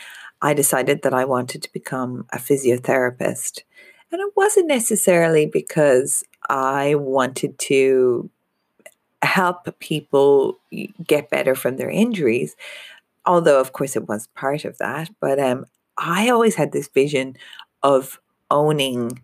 I 0.41 0.55
decided 0.55 1.03
that 1.03 1.15
I 1.15 1.25
wanted 1.25 1.63
to 1.63 1.73
become 1.73 2.27
a 2.33 2.39
physiotherapist. 2.39 3.63
And 4.13 4.21
it 4.21 4.33
wasn't 4.37 4.69
necessarily 4.69 5.47
because 5.47 6.23
I 6.49 6.95
wanted 6.95 7.59
to 7.61 8.31
help 9.25 9.79
people 9.79 10.59
get 11.07 11.31
better 11.31 11.55
from 11.55 11.77
their 11.77 11.91
injuries, 11.91 12.57
although 13.27 13.61
of 13.61 13.73
course 13.73 13.97
it 13.97 14.09
was 14.09 14.29
part 14.35 14.65
of 14.65 14.79
that. 14.79 15.11
But 15.21 15.39
um, 15.39 15.67
I 15.99 16.29
always 16.31 16.55
had 16.55 16.73
this 16.73 16.89
vision 16.89 17.37
of 17.83 18.21
owning 18.51 19.21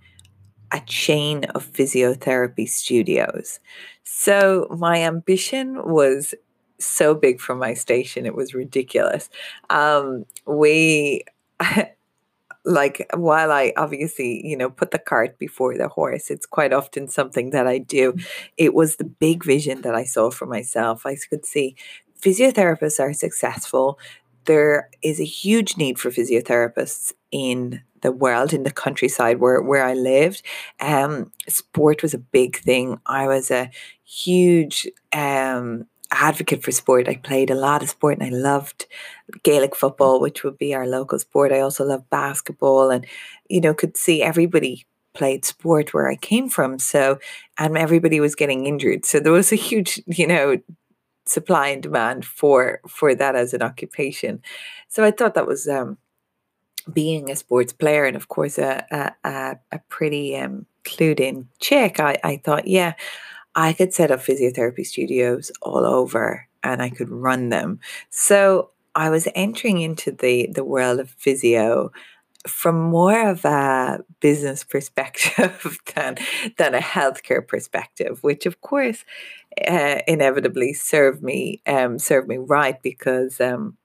a 0.72 0.80
chain 0.80 1.44
of 1.46 1.66
physiotherapy 1.72 2.68
studios. 2.68 3.60
So 4.04 4.66
my 4.78 4.98
ambition 4.98 5.88
was 5.88 6.34
so 6.78 7.14
big 7.14 7.40
for 7.40 7.54
my 7.54 7.74
station, 7.74 8.26
it 8.26 8.34
was 8.34 8.54
ridiculous. 8.54 9.28
Um, 9.68 10.24
we 10.46 11.24
like 12.70 13.06
while 13.14 13.52
I 13.52 13.72
obviously, 13.76 14.46
you 14.46 14.56
know, 14.56 14.70
put 14.70 14.90
the 14.90 14.98
cart 14.98 15.38
before 15.38 15.76
the 15.76 15.88
horse, 15.88 16.30
it's 16.30 16.46
quite 16.46 16.72
often 16.72 17.08
something 17.08 17.50
that 17.50 17.66
I 17.66 17.78
do. 17.78 18.12
Mm. 18.12 18.26
It 18.56 18.74
was 18.74 18.96
the 18.96 19.04
big 19.04 19.44
vision 19.44 19.82
that 19.82 19.94
I 19.94 20.04
saw 20.04 20.30
for 20.30 20.46
myself. 20.46 21.04
I 21.04 21.16
could 21.28 21.44
see 21.44 21.76
physiotherapists 22.20 23.00
are 23.00 23.12
successful. 23.12 23.98
There 24.44 24.90
is 25.02 25.20
a 25.20 25.24
huge 25.24 25.76
need 25.76 25.98
for 25.98 26.10
physiotherapists 26.10 27.12
in 27.30 27.82
the 28.02 28.12
world, 28.12 28.52
in 28.52 28.62
the 28.62 28.70
countryside 28.70 29.38
where, 29.38 29.60
where 29.60 29.84
I 29.84 29.94
lived. 29.94 30.42
Um, 30.80 31.32
sport 31.48 32.02
was 32.02 32.14
a 32.14 32.18
big 32.18 32.56
thing. 32.58 32.98
I 33.06 33.26
was 33.26 33.50
a 33.50 33.70
huge 34.04 34.88
um, 35.12 35.86
advocate 36.12 36.62
for 36.62 36.72
sport. 36.72 37.08
I 37.08 37.16
played 37.16 37.50
a 37.50 37.54
lot 37.54 37.82
of 37.82 37.90
sport 37.90 38.18
and 38.18 38.26
I 38.26 38.36
loved 38.36 38.86
Gaelic 39.42 39.76
football, 39.76 40.20
which 40.20 40.42
would 40.44 40.58
be 40.58 40.74
our 40.74 40.86
local 40.86 41.18
sport. 41.18 41.52
I 41.52 41.60
also 41.60 41.84
loved 41.84 42.10
basketball 42.10 42.90
and, 42.90 43.06
you 43.48 43.60
know, 43.60 43.74
could 43.74 43.96
see 43.96 44.22
everybody 44.22 44.86
played 45.14 45.44
sport 45.44 45.92
where 45.92 46.08
I 46.08 46.16
came 46.16 46.48
from. 46.48 46.78
So, 46.78 47.18
and 47.58 47.76
everybody 47.76 48.20
was 48.20 48.34
getting 48.34 48.66
injured. 48.66 49.04
So 49.04 49.20
there 49.20 49.32
was 49.32 49.52
a 49.52 49.56
huge, 49.56 50.02
you 50.06 50.26
know, 50.26 50.58
supply 51.26 51.68
and 51.68 51.82
demand 51.82 52.24
for 52.24 52.80
for 52.88 53.14
that 53.14 53.36
as 53.36 53.54
an 53.54 53.62
occupation. 53.62 54.42
So 54.88 55.04
I 55.04 55.10
thought 55.12 55.34
that 55.34 55.46
was 55.46 55.68
um, 55.68 55.98
being 56.92 57.30
a 57.30 57.36
sports 57.36 57.72
player 57.72 58.04
and 58.04 58.16
of 58.16 58.28
course 58.28 58.58
a 58.58 59.14
a, 59.24 59.56
a 59.70 59.78
pretty 59.88 60.36
um, 60.36 60.66
clued 60.84 61.20
in 61.20 61.48
chick. 61.60 62.00
I, 62.00 62.18
I 62.24 62.40
thought, 62.44 62.66
yeah, 62.66 62.94
I 63.54 63.72
could 63.72 63.92
set 63.92 64.10
up 64.10 64.20
physiotherapy 64.20 64.86
studios 64.86 65.50
all 65.62 65.84
over 65.84 66.46
and 66.62 66.82
I 66.82 66.90
could 66.90 67.10
run 67.10 67.48
them. 67.48 67.80
So 68.10 68.70
I 68.94 69.10
was 69.10 69.28
entering 69.34 69.80
into 69.80 70.12
the 70.12 70.48
the 70.52 70.64
world 70.64 71.00
of 71.00 71.10
physio 71.10 71.92
from 72.48 72.80
more 72.80 73.28
of 73.28 73.44
a 73.44 74.02
business 74.20 74.64
perspective 74.64 75.78
than 75.94 76.16
than 76.56 76.74
a 76.74 76.80
healthcare 76.80 77.46
perspective, 77.46 78.22
which 78.22 78.46
of 78.46 78.60
course 78.60 79.04
uh, 79.68 79.98
inevitably 80.06 80.72
served 80.72 81.22
me 81.22 81.60
um, 81.66 81.98
served 81.98 82.28
me 82.28 82.38
right 82.38 82.80
because 82.82 83.40
um, 83.40 83.76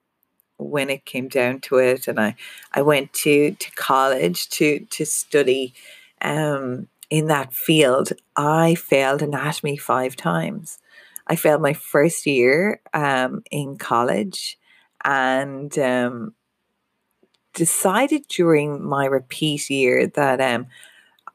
when 0.57 0.89
it 0.89 1.05
came 1.05 1.27
down 1.27 1.59
to 1.61 1.77
it, 1.77 2.07
and 2.07 2.19
I 2.19 2.35
I 2.73 2.81
went 2.81 3.13
to 3.13 3.51
to 3.51 3.71
college 3.71 4.49
to 4.51 4.79
to 4.91 5.05
study 5.05 5.73
um, 6.21 6.87
in 7.15 7.27
that 7.27 7.53
field, 7.53 8.11
I 8.35 8.75
failed 8.75 9.21
anatomy 9.21 9.77
five 9.77 10.17
times. 10.17 10.79
I 11.27 11.37
failed 11.37 11.61
my 11.61 11.71
first 11.71 12.25
year 12.25 12.81
um, 12.93 13.41
in 13.49 13.77
college 13.77 14.59
and 15.05 15.79
um, 15.79 16.33
decided 17.53 18.27
during 18.27 18.83
my 18.83 19.05
repeat 19.05 19.69
year 19.69 20.07
that 20.07 20.41
um, 20.41 20.67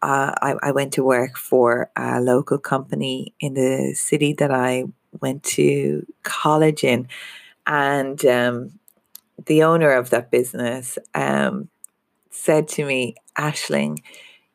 uh, 0.02 0.32
I, 0.42 0.54
I, 0.62 0.72
went 0.72 0.92
to 0.94 1.02
work 1.02 1.38
for 1.38 1.90
a 1.96 2.20
local 2.20 2.58
company 2.58 3.34
in 3.40 3.54
the 3.54 3.94
city 3.94 4.34
that 4.34 4.50
I 4.50 4.84
went 5.22 5.42
to 5.44 6.06
college 6.24 6.84
in. 6.84 7.08
And 7.66 8.22
um, 8.26 8.78
the 9.46 9.62
owner 9.62 9.92
of 9.92 10.10
that 10.10 10.30
business 10.30 10.98
um, 11.14 11.70
said 12.30 12.68
to 12.68 12.84
me, 12.84 13.14
Ashling, 13.38 14.00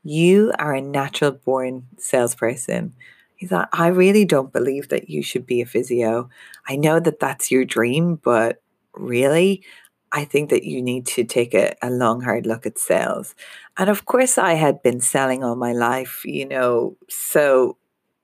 you 0.05 0.53
are 0.59 0.75
a 0.75 0.81
natural 0.81 1.31
born 1.31 1.87
salesperson. 1.97 2.93
He 3.35 3.47
thought, 3.47 3.69
I 3.73 3.87
really 3.87 4.23
don't 4.23 4.53
believe 4.53 4.89
that 4.89 5.09
you 5.09 5.23
should 5.23 5.45
be 5.45 5.61
a 5.61 5.65
physio. 5.65 6.29
I 6.69 6.75
know 6.77 6.99
that 6.99 7.19
that's 7.19 7.51
your 7.51 7.65
dream, 7.65 8.15
but 8.23 8.61
really, 8.93 9.63
I 10.11 10.23
think 10.23 10.51
that 10.51 10.63
you 10.63 10.81
need 10.81 11.07
to 11.07 11.23
take 11.23 11.53
a, 11.55 11.73
a 11.81 11.89
long, 11.89 12.21
hard 12.21 12.45
look 12.45 12.65
at 12.65 12.77
sales. 12.77 13.35
And 13.77 13.89
of 13.89 14.05
course, 14.05 14.37
I 14.37 14.53
had 14.53 14.81
been 14.83 15.01
selling 15.01 15.43
all 15.43 15.55
my 15.55 15.73
life, 15.73 16.21
you 16.23 16.47
know, 16.47 16.95
so 17.09 17.77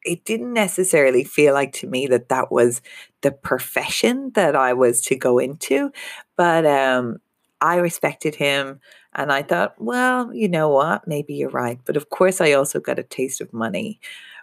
it 0.05 0.23
didn't 0.23 0.53
necessarily 0.53 1.23
feel 1.23 1.53
like 1.53 1.73
to 1.73 1.87
me 1.87 2.07
that 2.07 2.29
that 2.29 2.51
was 2.51 2.81
the 3.21 3.31
profession 3.31 4.31
that 4.35 4.55
I 4.55 4.73
was 4.73 5.01
to 5.03 5.15
go 5.15 5.39
into. 5.39 5.91
But 6.37 6.65
um, 6.65 7.17
I 7.59 7.75
respected 7.77 8.35
him. 8.35 8.79
And 9.13 9.31
I 9.31 9.41
thought, 9.43 9.75
well, 9.77 10.33
you 10.33 10.47
know 10.47 10.69
what? 10.69 11.07
Maybe 11.07 11.33
you're 11.33 11.49
right. 11.49 11.79
But 11.85 11.97
of 11.97 12.09
course, 12.09 12.39
I 12.41 12.53
also 12.53 12.79
got 12.79 12.99
a 12.99 13.03
taste 13.03 13.41
of 13.41 13.51
money, 13.53 13.99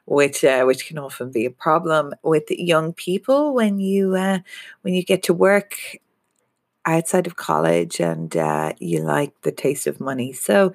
which 0.07 0.45
uh, 0.45 0.65
which 0.65 0.87
can 0.87 0.99
often 0.99 1.31
be 1.33 1.47
a 1.47 1.51
problem 1.51 2.15
with 2.23 2.45
young 2.51 2.93
people 2.93 3.55
when 3.55 3.81
you 3.81 4.15
uh, 4.17 4.41
when 4.83 4.95
you 4.95 5.03
get 5.03 5.23
to 5.25 5.35
work 5.35 5.75
outside 6.87 7.27
of 7.27 7.37
college 7.37 8.01
and 8.01 8.37
uh, 8.37 8.73
you 8.79 9.03
like 9.03 9.33
the 9.43 9.53
taste 9.53 9.87
of 9.87 10.01
money. 10.01 10.33
So 10.33 10.73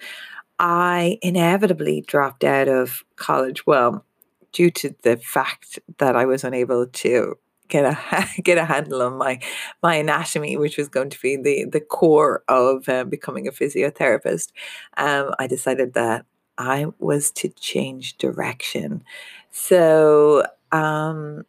I 0.59 1.19
inevitably 1.21 2.01
dropped 2.01 2.43
out 2.43 2.67
of 2.67 3.03
college. 3.17 3.65
Well, 3.67 4.05
due 4.53 4.71
to 4.71 4.95
the 5.03 5.17
fact 5.17 5.79
that 5.99 6.15
I 6.15 6.25
was 6.25 6.43
unable 6.43 6.87
to 6.87 7.37
get 7.73 7.85
a 7.85 8.27
get 8.43 8.57
a 8.57 8.65
handle 8.65 9.01
on 9.01 9.17
my 9.17 9.39
my 9.81 9.95
anatomy, 9.95 10.55
which 10.57 10.77
was 10.77 10.87
going 10.87 11.09
to 11.09 11.21
be 11.21 11.35
the 11.35 11.65
the 11.65 11.81
core 11.81 12.43
of 12.47 12.87
uh, 12.87 13.03
becoming 13.03 13.47
a 13.47 13.51
physiotherapist, 13.51 14.51
um, 14.97 15.33
I 15.39 15.47
decided 15.47 15.93
that 15.93 16.25
I 16.57 16.85
was 16.99 17.31
to 17.31 17.49
change 17.49 18.17
direction. 18.17 19.03
So 19.51 20.43
um, 20.71 21.45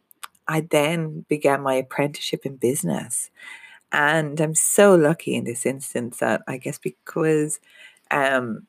I 0.47 0.61
then 0.61 1.25
began 1.29 1.61
my 1.61 1.75
apprenticeship 1.75 2.45
in 2.45 2.55
business. 2.57 3.29
And 3.91 4.41
I'm 4.41 4.55
so 4.55 4.95
lucky 4.95 5.35
in 5.35 5.45
this 5.45 5.65
instance 5.65 6.17
that 6.17 6.41
I 6.47 6.57
guess 6.57 6.79
because 6.79 7.59
um, 8.11 8.67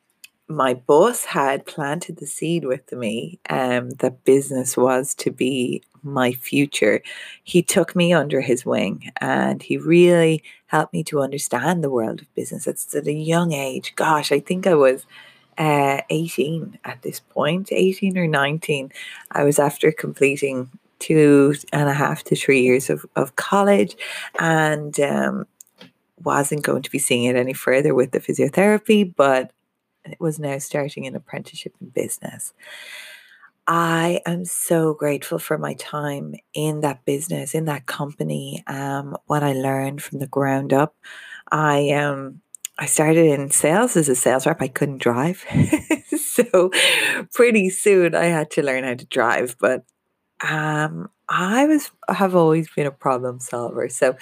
my 0.49 0.75
boss 0.75 1.25
had 1.25 1.67
planted 1.67 2.19
the 2.19 2.27
seed 2.27 2.65
with 2.65 2.93
me 2.93 3.41
um, 3.51 3.91
that 3.99 4.25
business 4.25 4.77
was 4.77 5.15
to 5.17 5.31
be 5.31 5.83
my 6.07 6.33
future. 6.33 7.03
He 7.45 7.63
took 7.63 7.95
me 7.95 8.13
under 8.13 8.41
his 8.41 8.65
wing 8.65 9.11
and 9.21 9.63
he 9.63 9.77
really 9.77 10.43
helped 10.67 10.93
me 10.93 11.05
to 11.05 11.21
understand 11.21 11.83
the 11.83 11.91
world 11.91 12.21
of 12.21 12.35
business. 12.35 12.67
It's 12.67 12.95
at 12.95 13.07
a 13.07 13.13
young 13.13 13.53
age. 13.53 13.95
Gosh, 13.97 14.33
I 14.33 14.41
think 14.41 14.67
I 14.67 14.75
was 14.75 15.07
uh, 15.59 16.01
18 16.11 16.79
at 16.85 17.03
this 17.03 17.21
point, 17.21 17.69
18 17.73 18.19
or 18.19 18.27
19. 18.27 18.93
I 19.33 19.45
was 19.45 19.59
after 19.59 19.93
completing 19.93 20.71
two 20.99 21.55
and 21.73 21.89
a 21.89 21.95
half 21.95 22.25
to 22.25 22.37
three 22.37 22.63
years 22.63 22.89
of, 22.91 23.05
of 23.17 23.37
college 23.37 23.97
and 24.39 24.99
um, 25.01 25.47
wasn't 26.23 26.63
going 26.63 26.83
to 26.83 26.91
be 26.91 26.99
seeing 26.99 27.25
it 27.25 27.37
any 27.37 27.53
further 27.53 27.95
with 27.95 28.13
the 28.13 28.21
physiotherapy, 28.21 29.15
but 29.15 29.53
it 30.05 30.21
was 30.21 30.39
now 30.39 30.59
starting 30.59 31.07
an 31.07 31.17
apprenticeship 31.17 31.75
in 31.81 31.89
business. 31.89 32.53
I 33.69 34.21
am 34.27 34.45
so 34.45 34.95
grateful 34.95 35.39
for 35.39 35.59
my 35.59 35.75
time 35.75 36.35
in 36.55 36.81
that 36.83 37.05
business, 37.05 37.55
in 37.55 37.65
that 37.65 37.87
company, 37.87 38.63
um, 38.69 39.17
what 39.27 39.43
I 39.43 39.53
learned 39.55 40.03
from 40.03 40.21
the 40.21 40.29
ground 40.29 40.73
up. 40.73 40.95
I 41.51 41.91
um 41.91 42.41
I 42.79 42.87
started 42.87 43.27
in 43.27 43.51
sales 43.51 43.97
as 43.97 44.09
a 44.09 44.15
sales 44.15 44.47
rep. 44.47 44.61
I 44.63 44.69
couldn't 44.69 44.99
drive. 45.03 45.45
so 46.19 46.71
pretty 47.35 47.71
soon 47.71 48.15
I 48.15 48.27
had 48.27 48.51
to 48.53 48.63
learn 48.63 48.85
how 48.85 48.95
to 48.95 49.07
drive. 49.07 49.57
But 49.59 49.85
um, 50.47 51.11
I 51.29 51.67
was 51.67 51.91
have 52.09 52.35
always 52.37 52.69
been 52.77 52.87
a 52.87 52.91
problem 52.91 53.41
solver. 53.41 53.89
So 53.89 54.17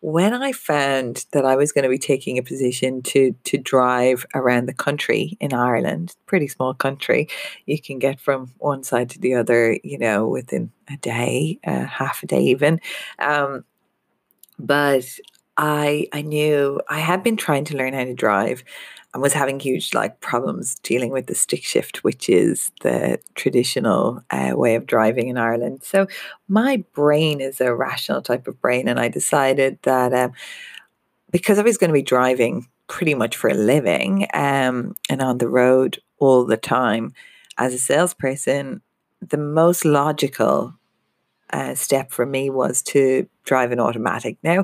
when 0.00 0.32
I 0.32 0.52
found 0.52 1.26
that 1.32 1.44
I 1.44 1.56
was 1.56 1.72
going 1.72 1.82
to 1.82 1.90
be 1.90 1.98
taking 1.98 2.38
a 2.38 2.42
position 2.42 3.02
to 3.02 3.34
to 3.44 3.58
drive 3.58 4.24
around 4.34 4.66
the 4.66 4.74
country 4.74 5.36
in 5.40 5.52
Ireland, 5.52 6.16
pretty 6.26 6.48
small 6.48 6.74
country, 6.74 7.28
you 7.66 7.80
can 7.80 7.98
get 7.98 8.20
from 8.20 8.52
one 8.58 8.82
side 8.82 9.10
to 9.10 9.18
the 9.20 9.34
other, 9.34 9.78
you 9.84 9.98
know, 9.98 10.26
within 10.26 10.72
a 10.88 10.96
day, 10.96 11.58
uh, 11.66 11.84
half 11.84 12.22
a 12.22 12.26
day 12.26 12.40
even. 12.44 12.80
Um, 13.18 13.64
but 14.58 15.04
I 15.56 16.08
I 16.12 16.22
knew 16.22 16.80
I 16.88 17.00
had 17.00 17.22
been 17.22 17.36
trying 17.36 17.64
to 17.66 17.76
learn 17.76 17.92
how 17.92 18.04
to 18.04 18.14
drive 18.14 18.64
and 19.12 19.22
was 19.22 19.32
having 19.32 19.58
huge 19.58 19.92
like 19.92 20.20
problems 20.20 20.76
dealing 20.76 21.10
with 21.10 21.26
the 21.26 21.34
stick 21.34 21.64
shift, 21.64 22.04
which 22.04 22.28
is 22.28 22.70
the 22.82 23.18
traditional 23.34 24.22
uh, 24.30 24.52
way 24.54 24.76
of 24.76 24.86
driving 24.86 25.28
in 25.28 25.36
Ireland. 25.36 25.82
So 25.82 26.06
my 26.48 26.84
brain 26.94 27.40
is 27.40 27.60
a 27.60 27.74
rational 27.74 28.22
type 28.22 28.46
of 28.46 28.60
brain, 28.60 28.88
and 28.88 29.00
I 29.00 29.08
decided 29.08 29.78
that 29.82 30.12
um, 30.12 30.32
because 31.30 31.58
I 31.58 31.62
was 31.62 31.78
going 31.78 31.90
to 31.90 31.94
be 31.94 32.02
driving 32.02 32.68
pretty 32.86 33.14
much 33.14 33.36
for 33.36 33.48
a 33.48 33.54
living 33.54 34.26
um, 34.34 34.96
and 35.08 35.22
on 35.22 35.38
the 35.38 35.48
road 35.48 36.00
all 36.18 36.44
the 36.44 36.56
time 36.56 37.12
as 37.56 37.72
a 37.72 37.78
salesperson, 37.78 38.82
the 39.20 39.36
most 39.36 39.84
logical 39.84 40.74
uh, 41.52 41.74
step 41.74 42.10
for 42.10 42.26
me 42.26 42.50
was 42.50 42.82
to 42.82 43.28
drive 43.44 43.72
an 43.72 43.80
automatic. 43.80 44.38
Now, 44.42 44.62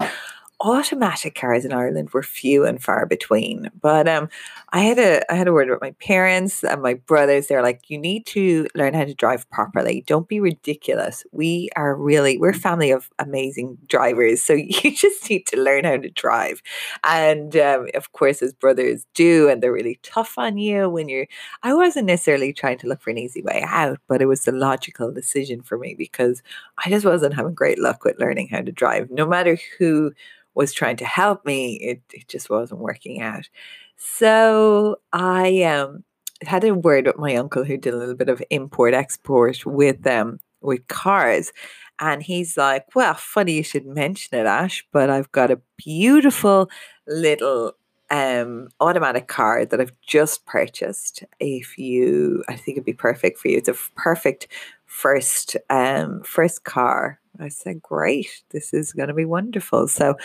automatic 0.61 1.35
cars 1.35 1.65
in 1.65 1.73
Ireland 1.73 2.11
were 2.11 2.23
few 2.23 2.65
and 2.65 2.83
far 2.83 3.05
between. 3.05 3.71
But 3.81 4.09
um, 4.09 4.29
I 4.71 4.81
had 4.81 4.99
a 4.99 5.31
I 5.31 5.37
had 5.37 5.49
a 5.49 5.53
word 5.53 5.69
with 5.69 5.81
my 5.81 5.93
parents 5.93 6.65
and 6.65 6.83
my 6.83 6.95
brothers. 6.95 7.47
They're 7.47 7.63
like, 7.63 7.91
you 7.91 7.99
need 7.99 8.25
to 8.27 8.67
learn 8.75 8.95
how 8.95 9.05
to 9.05 9.15
drive 9.15 9.49
properly. 9.51 10.03
Don't 10.07 10.29
be 10.29 10.41
ridiculous. 10.41 11.25
We 11.33 11.69
are 11.77 11.95
really 11.95 12.39
we're 12.39 12.51
a 12.51 12.55
family 12.55 12.91
of 12.91 13.11
amazing 13.19 13.79
drivers, 13.87 14.43
so 14.43 14.53
you 14.55 14.97
just 14.97 15.29
need 15.29 15.47
to 15.49 15.61
learn 15.61 15.85
how 15.85 15.99
to 15.99 16.11
drive. 16.11 16.63
And 17.05 17.57
um, 17.57 17.89
of 17.95 18.13
course, 18.13 18.43
as 18.43 18.55
brothers 18.55 19.07
do, 19.15 19.49
and 19.49 19.63
they're 19.63 19.73
really 19.73 19.99
tough 20.03 20.39
on 20.39 20.57
you 20.57 20.89
when 20.89 21.09
you're. 21.09 21.27
I 21.63 21.75
wasn't 21.75 22.07
necessarily 22.07 22.53
trying 22.53 22.79
to 22.79 22.87
look 22.89 23.03
for 23.03 23.11
an 23.11 23.19
easy 23.19 23.43
way 23.43 23.63
out, 23.67 23.99
but 24.09 24.23
it 24.23 24.27
was 24.27 24.45
the 24.45 24.53
logical 24.53 25.13
decision 25.13 25.61
for 25.63 25.77
me 25.79 25.95
because 25.97 26.43
I 26.85 26.89
just 26.91 27.05
wasn't 27.05 27.35
having 27.35 27.55
great 27.55 27.79
luck 27.79 28.05
with 28.05 28.19
learning 28.19 28.49
how 28.49 28.63
to 28.63 28.73
drive, 28.73 29.11
no 29.11 29.27
matter 29.27 29.59
who 29.79 30.13
was 30.57 30.73
trying 30.73 30.97
to 30.97 31.05
help 31.05 31.47
me, 31.47 31.75
it, 31.77 32.03
it 32.13 32.29
just 32.29 32.51
wasn't 32.51 32.81
working 32.81 33.21
out. 33.21 33.49
So 33.97 34.97
I 35.13 35.63
um, 35.63 36.03
had 36.43 36.65
a 36.65 36.75
word 36.75 37.07
with 37.07 37.19
my 37.19 37.37
uncle 37.37 37.65
who 37.65 37.77
did 37.77 37.95
a 37.95 37.97
little 37.97 38.17
bit 38.17 38.29
of 38.29 38.43
import 38.51 38.95
export 38.95 39.65
with 39.65 40.07
um, 40.07 40.41
with 40.61 40.89
cars. 40.89 41.53
And 41.99 42.23
he's 42.23 42.57
like, 42.57 42.87
Well, 42.95 43.15
funny 43.15 43.53
you 43.53 43.63
should 43.63 43.87
mention 43.87 44.39
it, 44.39 44.47
Ash, 44.47 44.85
but 44.93 45.11
I've 45.11 45.31
got 45.33 45.51
a 45.51 45.61
beautiful 45.77 46.69
little 47.07 47.75
um, 48.11 48.69
automatic 48.81 49.29
car 49.29 49.65
that 49.65 49.81
I've 49.81 49.99
just 50.07 50.47
purchased. 50.47 51.25
If 51.41 51.79
you, 51.79 52.45
I 52.49 52.57
think 52.57 52.77
it'd 52.77 52.85
be 52.85 52.93
perfect 52.93 53.39
for 53.39 53.49
you. 53.49 53.57
It's 53.59 53.69
a 53.69 53.75
perfect 53.97 54.49
first 54.97 55.57
um, 55.69 56.23
first 56.23 56.65
car 56.65 57.21
I 57.41 57.49
said, 57.49 57.83
Great, 57.83 58.43
this 58.51 58.73
is 58.73 58.93
going 58.93 59.09
to 59.09 59.15
be 59.15 59.25
wonderful. 59.25 59.89
So 59.89 60.17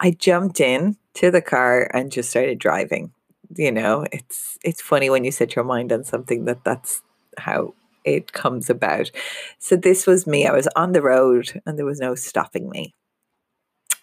I 0.00 0.10
jumped 0.10 0.60
in 0.60 0.96
to 1.14 1.30
the 1.30 1.42
car 1.42 1.90
and 1.94 2.12
just 2.12 2.30
started 2.30 2.58
driving. 2.58 3.12
You 3.56 3.72
know, 3.72 4.06
it's 4.12 4.58
it's 4.62 4.82
funny 4.82 5.08
when 5.08 5.24
you 5.24 5.30
set 5.30 5.56
your 5.56 5.64
mind 5.64 5.92
on 5.92 6.04
something 6.04 6.44
that 6.44 6.64
that's 6.64 7.02
how 7.38 7.74
it 8.04 8.32
comes 8.32 8.68
about. 8.68 9.10
So 9.58 9.76
this 9.76 10.06
was 10.06 10.26
me. 10.26 10.46
I 10.46 10.52
was 10.52 10.68
on 10.76 10.92
the 10.92 11.02
road 11.02 11.60
and 11.64 11.78
there 11.78 11.86
was 11.86 12.00
no 12.00 12.14
stopping 12.14 12.68
me. 12.68 12.94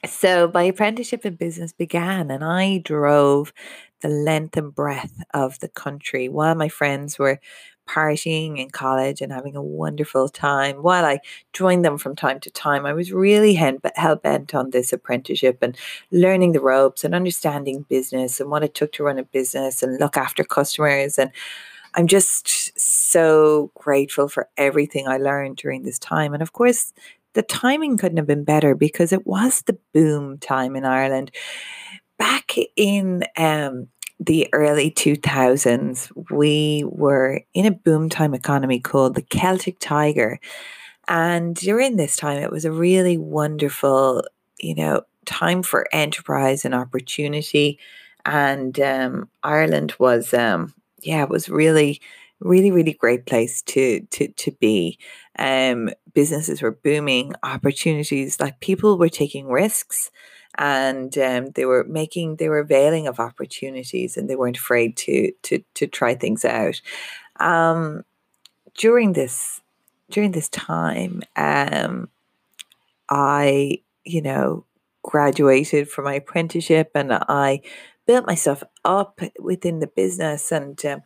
So 0.05 0.51
my 0.53 0.63
apprenticeship 0.63 1.25
in 1.25 1.36
business 1.36 1.74
began 1.74 2.29
and 2.29 2.44
I 2.44 2.79
drove 2.79 3.53
the 4.01 4.10
length 4.10 4.58
and 4.58 4.74
breadth 4.74 5.24
of 5.34 5.60
the 5.60 5.70
country 5.70 6.29
while 6.29 6.53
my 6.53 6.70
friends 6.70 7.17
were 7.17 7.39
partying 7.88 8.60
in 8.60 8.69
college 8.69 9.21
and 9.21 9.32
having 9.32 9.56
a 9.56 9.62
wonderful 9.62 10.30
time. 10.30 10.78
While 10.78 11.06
I 11.06 11.19
joined 11.54 11.86
them 11.86 11.98
from 11.98 12.15
time 12.15 12.39
to 12.41 12.50
time, 12.50 12.86
I 12.86 12.93
was 12.93 13.12
really 13.12 13.54
hell 13.54 14.15
bent 14.15 14.56
on 14.56 14.71
this 14.71 14.91
apprenticeship 14.93 15.60
and 15.62 15.78
learning 16.12 16.52
the 16.52 16.62
ropes 16.62 17.04
and 17.04 17.15
understanding 17.15 17.86
business 17.89 18.39
and 18.39 18.50
what 18.50 18.63
it 18.63 18.74
took 18.74 18.91
to 18.93 19.04
run 19.04 19.19
a 19.19 19.24
business 19.24 19.84
and 19.84 20.00
look 20.00 20.17
after 20.17 20.43
customers. 20.43 21.17
And 21.17 21.32
I'm 21.95 22.08
just 22.08 22.78
so 22.80 23.71
grateful 23.76 24.28
for 24.28 24.50
everything 24.58 25.08
I 25.08 25.17
learned 25.17 25.58
during 25.58 25.84
this 25.84 26.00
time. 26.00 26.34
And 26.34 26.43
of 26.43 26.54
course, 26.54 26.91
the 27.34 27.41
timing 27.41 27.98
couldn't 27.98 28.17
have 28.17 28.28
been 28.28 28.43
better 28.43 28.76
because 28.76 29.13
it 29.13 29.26
was 29.26 29.62
the 29.62 29.78
boom 29.93 30.38
time 30.39 30.76
in 30.76 30.86
Ireland. 30.86 31.32
Back 32.17 32.56
in 32.76 33.24
um, 33.38 33.89
the 34.19 34.47
early 34.54 34.91
2000s, 34.91 36.12
we 36.32 36.84
were 36.88 37.41
in 37.54 37.65
a 37.65 37.71
boom 37.71 38.10
time 38.10 38.34
economy 38.34 38.80
called 38.80 39.15
the 39.15 39.21
Celtic 39.21 39.78
Tiger. 39.80 40.39
And 41.08 41.56
during 41.56 41.97
this 41.97 42.15
time, 42.15 42.41
it 42.41 42.51
was 42.51 42.65
a 42.65 42.71
really 42.71 43.17
wonderful, 43.17 44.23
you 44.60 44.75
know, 44.75 45.04
time 45.25 45.63
for 45.63 45.88
enterprise 45.91 46.65
and 46.65 46.73
opportunity. 46.73 47.80
And 48.25 48.80
um, 48.80 49.30
Ireland 49.43 49.95
was, 49.99 50.34
um, 50.34 50.73
yeah, 51.01 51.23
it 51.23 51.30
was 51.30 51.49
really, 51.49 52.01
really, 52.39 52.71
really 52.71 52.93
great 52.93 53.25
place 53.25 53.62
to 53.63 54.01
to 54.12 54.28
to 54.30 54.51
be. 54.54 54.97
Um, 55.38 55.89
businesses 56.13 56.62
were 56.62 56.71
booming, 56.71 57.34
opportunities 57.43 58.39
like 58.39 58.60
people 58.62 58.97
were 58.97 59.10
taking 59.10 59.47
risks 59.47 60.10
and 60.58 61.18
um, 61.18 61.52
they 61.52 61.65
were 61.65 61.84
making 61.86 62.38
they 62.38 62.50
were 62.50 62.60
availing 62.60 63.08
of 63.08 63.20
opportunities 63.20 64.18
and 64.18 64.30
they 64.30 64.36
weren't 64.36 64.58
afraid 64.58 64.98
to 64.98 65.32
to 65.44 65.63
to 65.76 65.88
try 65.88 66.15
things 66.15 66.46
out. 66.46 66.82
Um, 67.39 68.04
during 68.78 69.13
this 69.13 69.62
during 70.10 70.32
this 70.32 70.50
time 70.50 71.22
um, 71.36 72.10
i 73.10 73.80
you 74.04 74.22
know 74.22 74.65
graduated 75.04 75.89
from 75.89 76.06
my 76.06 76.15
apprenticeship 76.15 76.91
and 76.96 77.13
i 77.13 77.62
built 78.06 78.26
myself 78.26 78.63
up 78.84 79.20
within 79.39 79.80
the 79.80 79.88
business 79.88 80.52
and 80.52 80.84
um, 80.86 81.02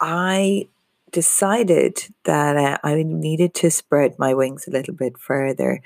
i 0.00 0.68
decided 1.12 1.98
that 2.24 2.56
uh, 2.56 2.78
i 2.84 3.02
needed 3.02 3.54
to 3.54 3.70
spread 3.70 4.18
my 4.18 4.34
wings 4.34 4.66
a 4.66 4.70
little 4.70 4.94
bit 4.94 5.16
further 5.18 5.80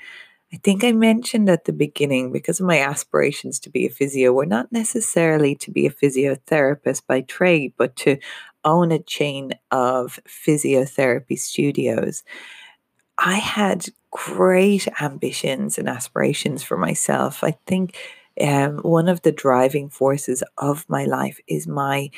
I 0.53 0.57
think 0.57 0.83
I 0.83 0.91
mentioned 0.91 1.49
at 1.49 1.63
the 1.63 1.73
beginning 1.73 2.31
because 2.31 2.59
of 2.59 2.65
my 2.65 2.79
aspirations 2.79 3.59
to 3.61 3.69
be 3.69 3.85
a 3.85 3.89
physio 3.89 4.33
were 4.33 4.45
not 4.45 4.71
necessarily 4.71 5.55
to 5.55 5.71
be 5.71 5.85
a 5.85 5.91
physiotherapist 5.91 7.03
by 7.07 7.21
trade, 7.21 7.73
but 7.77 7.95
to 7.97 8.17
own 8.65 8.91
a 8.91 8.99
chain 8.99 9.53
of 9.71 10.19
physiotherapy 10.27 11.39
studios. 11.39 12.23
I 13.17 13.35
had 13.35 13.85
great 14.11 14.87
ambitions 15.01 15.77
and 15.77 15.87
aspirations 15.87 16.63
for 16.63 16.77
myself. 16.77 17.43
I 17.43 17.51
think 17.65 17.97
um, 18.41 18.79
one 18.79 19.07
of 19.07 19.21
the 19.21 19.31
driving 19.31 19.89
forces 19.89 20.43
of 20.57 20.85
my 20.89 21.05
life 21.05 21.39
is 21.47 21.67
my 21.67 22.09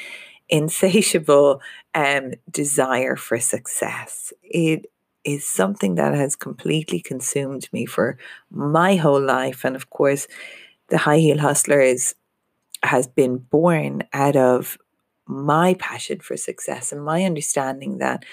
insatiable 0.49 1.61
um, 1.95 2.33
desire 2.51 3.15
for 3.15 3.39
success. 3.39 4.33
It 4.43 4.87
is 5.23 5.47
something 5.47 5.95
that 5.95 6.13
has 6.13 6.35
completely 6.35 6.99
consumed 6.99 7.67
me 7.71 7.85
for 7.85 8.17
my 8.51 8.95
whole 8.95 9.21
life. 9.21 9.63
And 9.63 9.75
of 9.75 9.89
course, 9.89 10.27
the 10.89 10.97
high 10.97 11.19
heel 11.19 11.39
hustler 11.39 11.79
is 11.79 12.15
has 12.83 13.07
been 13.07 13.37
born 13.37 14.03
out 14.11 14.35
of 14.35 14.77
my 15.25 15.73
passion 15.75 16.19
for 16.19 16.35
success 16.35 16.91
and 16.91 17.03
my 17.03 17.23
understanding 17.23 17.99
that 17.99 18.25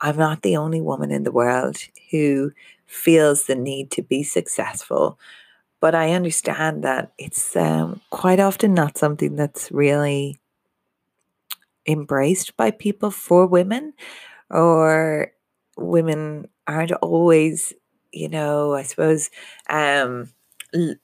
I'm 0.00 0.16
not 0.16 0.42
the 0.42 0.56
only 0.56 0.80
woman 0.80 1.10
in 1.10 1.24
the 1.24 1.32
world 1.32 1.78
who 2.10 2.52
feels 2.86 3.44
the 3.44 3.56
need 3.56 3.90
to 3.92 4.02
be 4.02 4.22
successful. 4.22 5.18
But 5.80 5.94
I 5.94 6.12
understand 6.12 6.84
that 6.84 7.12
it's 7.18 7.56
um, 7.56 8.00
quite 8.10 8.40
often 8.40 8.74
not 8.74 8.98
something 8.98 9.36
that's 9.36 9.70
really 9.72 10.38
embraced 11.86 12.56
by 12.56 12.70
people 12.70 13.10
for 13.10 13.46
women 13.46 13.94
or 14.50 15.32
women 15.78 16.48
aren't 16.66 16.92
always, 16.92 17.72
you 18.12 18.28
know, 18.28 18.74
I 18.74 18.82
suppose, 18.82 19.30
um, 19.70 20.30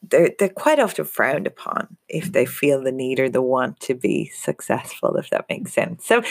they're 0.02 0.30
they're 0.38 0.48
quite 0.50 0.78
often 0.78 1.06
frowned 1.06 1.46
upon 1.46 1.96
if 2.08 2.32
they 2.32 2.44
feel 2.44 2.82
the 2.82 2.92
need 2.92 3.18
or 3.18 3.30
the 3.30 3.40
want 3.42 3.80
to 3.80 3.94
be 3.94 4.26
successful, 4.28 5.16
if 5.16 5.30
that 5.30 5.46
makes 5.48 5.72
sense. 5.72 6.06
So, 6.06 6.22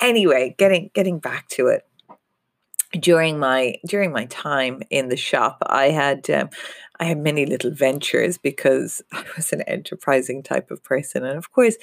anyway, 0.00 0.54
getting 0.58 0.90
getting 0.94 1.18
back 1.18 1.48
to 1.50 1.68
it. 1.68 1.82
During 3.00 3.38
my 3.38 3.76
during 3.86 4.12
my 4.12 4.26
time 4.26 4.82
in 4.90 5.08
the 5.08 5.16
shop, 5.16 5.58
I 5.66 5.86
had 5.90 6.28
um, 6.30 6.50
I 7.00 7.04
had 7.04 7.18
many 7.18 7.46
little 7.46 7.70
ventures 7.70 8.38
because 8.38 9.02
I 9.12 9.24
was 9.36 9.52
an 9.52 9.62
enterprising 9.62 10.42
type 10.42 10.70
of 10.70 10.82
person, 10.82 11.24
and 11.24 11.36
of 11.36 11.52
course, 11.52 11.76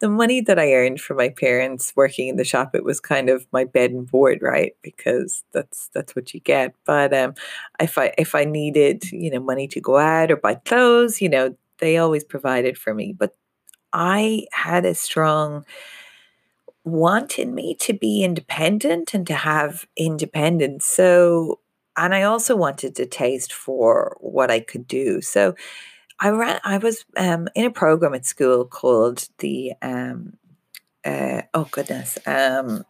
the 0.00 0.08
money 0.08 0.40
that 0.42 0.58
I 0.58 0.72
earned 0.74 1.00
from 1.00 1.16
my 1.16 1.30
parents 1.30 1.92
working 1.96 2.28
in 2.28 2.36
the 2.36 2.44
shop 2.44 2.74
it 2.74 2.84
was 2.84 3.00
kind 3.00 3.30
of 3.30 3.46
my 3.52 3.64
bed 3.64 3.90
and 3.90 4.10
board, 4.10 4.40
right? 4.42 4.74
Because 4.82 5.44
that's 5.52 5.88
that's 5.94 6.14
what 6.14 6.34
you 6.34 6.40
get. 6.40 6.74
But 6.84 7.14
um, 7.14 7.34
if 7.80 7.98
I 7.98 8.12
if 8.18 8.34
I 8.34 8.44
needed 8.44 9.10
you 9.12 9.30
know 9.30 9.40
money 9.40 9.68
to 9.68 9.80
go 9.80 9.96
out 9.98 10.30
or 10.30 10.36
buy 10.36 10.54
clothes, 10.56 11.20
you 11.20 11.28
know 11.28 11.56
they 11.78 11.98
always 11.98 12.24
provided 12.24 12.76
for 12.76 12.92
me. 12.94 13.14
But 13.16 13.34
I 13.92 14.46
had 14.52 14.84
a 14.84 14.94
strong 14.94 15.64
wanted 16.90 17.48
me 17.48 17.74
to 17.80 17.92
be 17.92 18.24
independent 18.24 19.14
and 19.14 19.26
to 19.26 19.34
have 19.34 19.86
independence. 19.96 20.86
So, 20.86 21.60
and 21.96 22.14
I 22.14 22.22
also 22.22 22.56
wanted 22.56 22.94
to 22.96 23.06
taste 23.06 23.52
for 23.52 24.16
what 24.20 24.50
I 24.50 24.60
could 24.60 24.86
do. 24.86 25.20
So, 25.20 25.54
I 26.20 26.30
ran. 26.30 26.60
I 26.64 26.78
was 26.78 27.04
um, 27.16 27.48
in 27.54 27.64
a 27.64 27.70
program 27.70 28.14
at 28.14 28.26
school 28.26 28.64
called 28.64 29.28
the 29.38 29.74
um, 29.82 30.36
uh, 31.04 31.42
oh 31.54 31.68
goodness 31.70 32.18
um, 32.26 32.84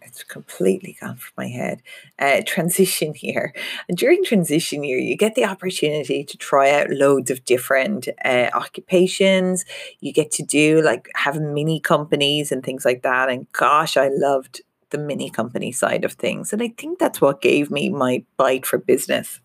it's 0.00 0.24
completely 0.24 0.96
gone 1.00 1.16
from 1.16 1.32
my 1.36 1.48
head. 1.48 1.82
Uh, 2.18 2.42
transition 2.46 3.14
year. 3.20 3.54
And 3.88 3.98
during 3.98 4.24
transition 4.24 4.84
year, 4.84 4.98
you 4.98 5.16
get 5.16 5.34
the 5.34 5.44
opportunity 5.44 6.24
to 6.24 6.36
try 6.36 6.70
out 6.70 6.90
loads 6.90 7.30
of 7.30 7.44
different 7.44 8.08
uh, 8.24 8.48
occupations. 8.54 9.64
You 10.00 10.12
get 10.12 10.30
to 10.32 10.42
do 10.42 10.80
like 10.82 11.08
have 11.14 11.40
mini 11.40 11.80
companies 11.80 12.52
and 12.52 12.62
things 12.62 12.84
like 12.84 13.02
that. 13.02 13.28
And 13.28 13.50
gosh, 13.52 13.96
I 13.96 14.08
loved 14.08 14.62
the 14.90 14.98
mini 14.98 15.30
company 15.30 15.72
side 15.72 16.04
of 16.04 16.12
things. 16.12 16.52
And 16.52 16.62
I 16.62 16.68
think 16.76 16.98
that's 16.98 17.20
what 17.20 17.42
gave 17.42 17.70
me 17.70 17.88
my 17.88 18.24
bite 18.36 18.64
for 18.64 18.78
business. 18.78 19.40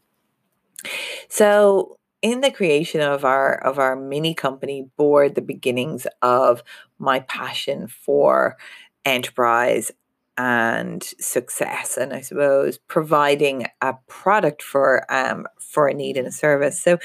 So 1.29 1.97
in 2.21 2.41
the 2.41 2.51
creation 2.51 3.01
of 3.01 3.23
our 3.25 3.55
of 3.55 3.79
our 3.79 3.95
mini 3.95 4.33
company 4.33 4.89
bore 4.97 5.29
the 5.29 5.41
beginnings 5.41 6.07
of 6.21 6.63
my 6.97 7.19
passion 7.21 7.87
for 7.87 8.57
enterprise 9.05 9.91
and 10.37 11.03
success 11.19 11.97
and 11.97 12.13
i 12.13 12.21
suppose 12.21 12.77
providing 12.87 13.65
a 13.81 13.93
product 14.07 14.61
for 14.61 15.05
um 15.11 15.47
for 15.67 15.87
a 15.87 15.93
need 15.93 16.17
and 16.17 16.27
a 16.27 16.31
service. 16.31 16.81
So 16.81 16.97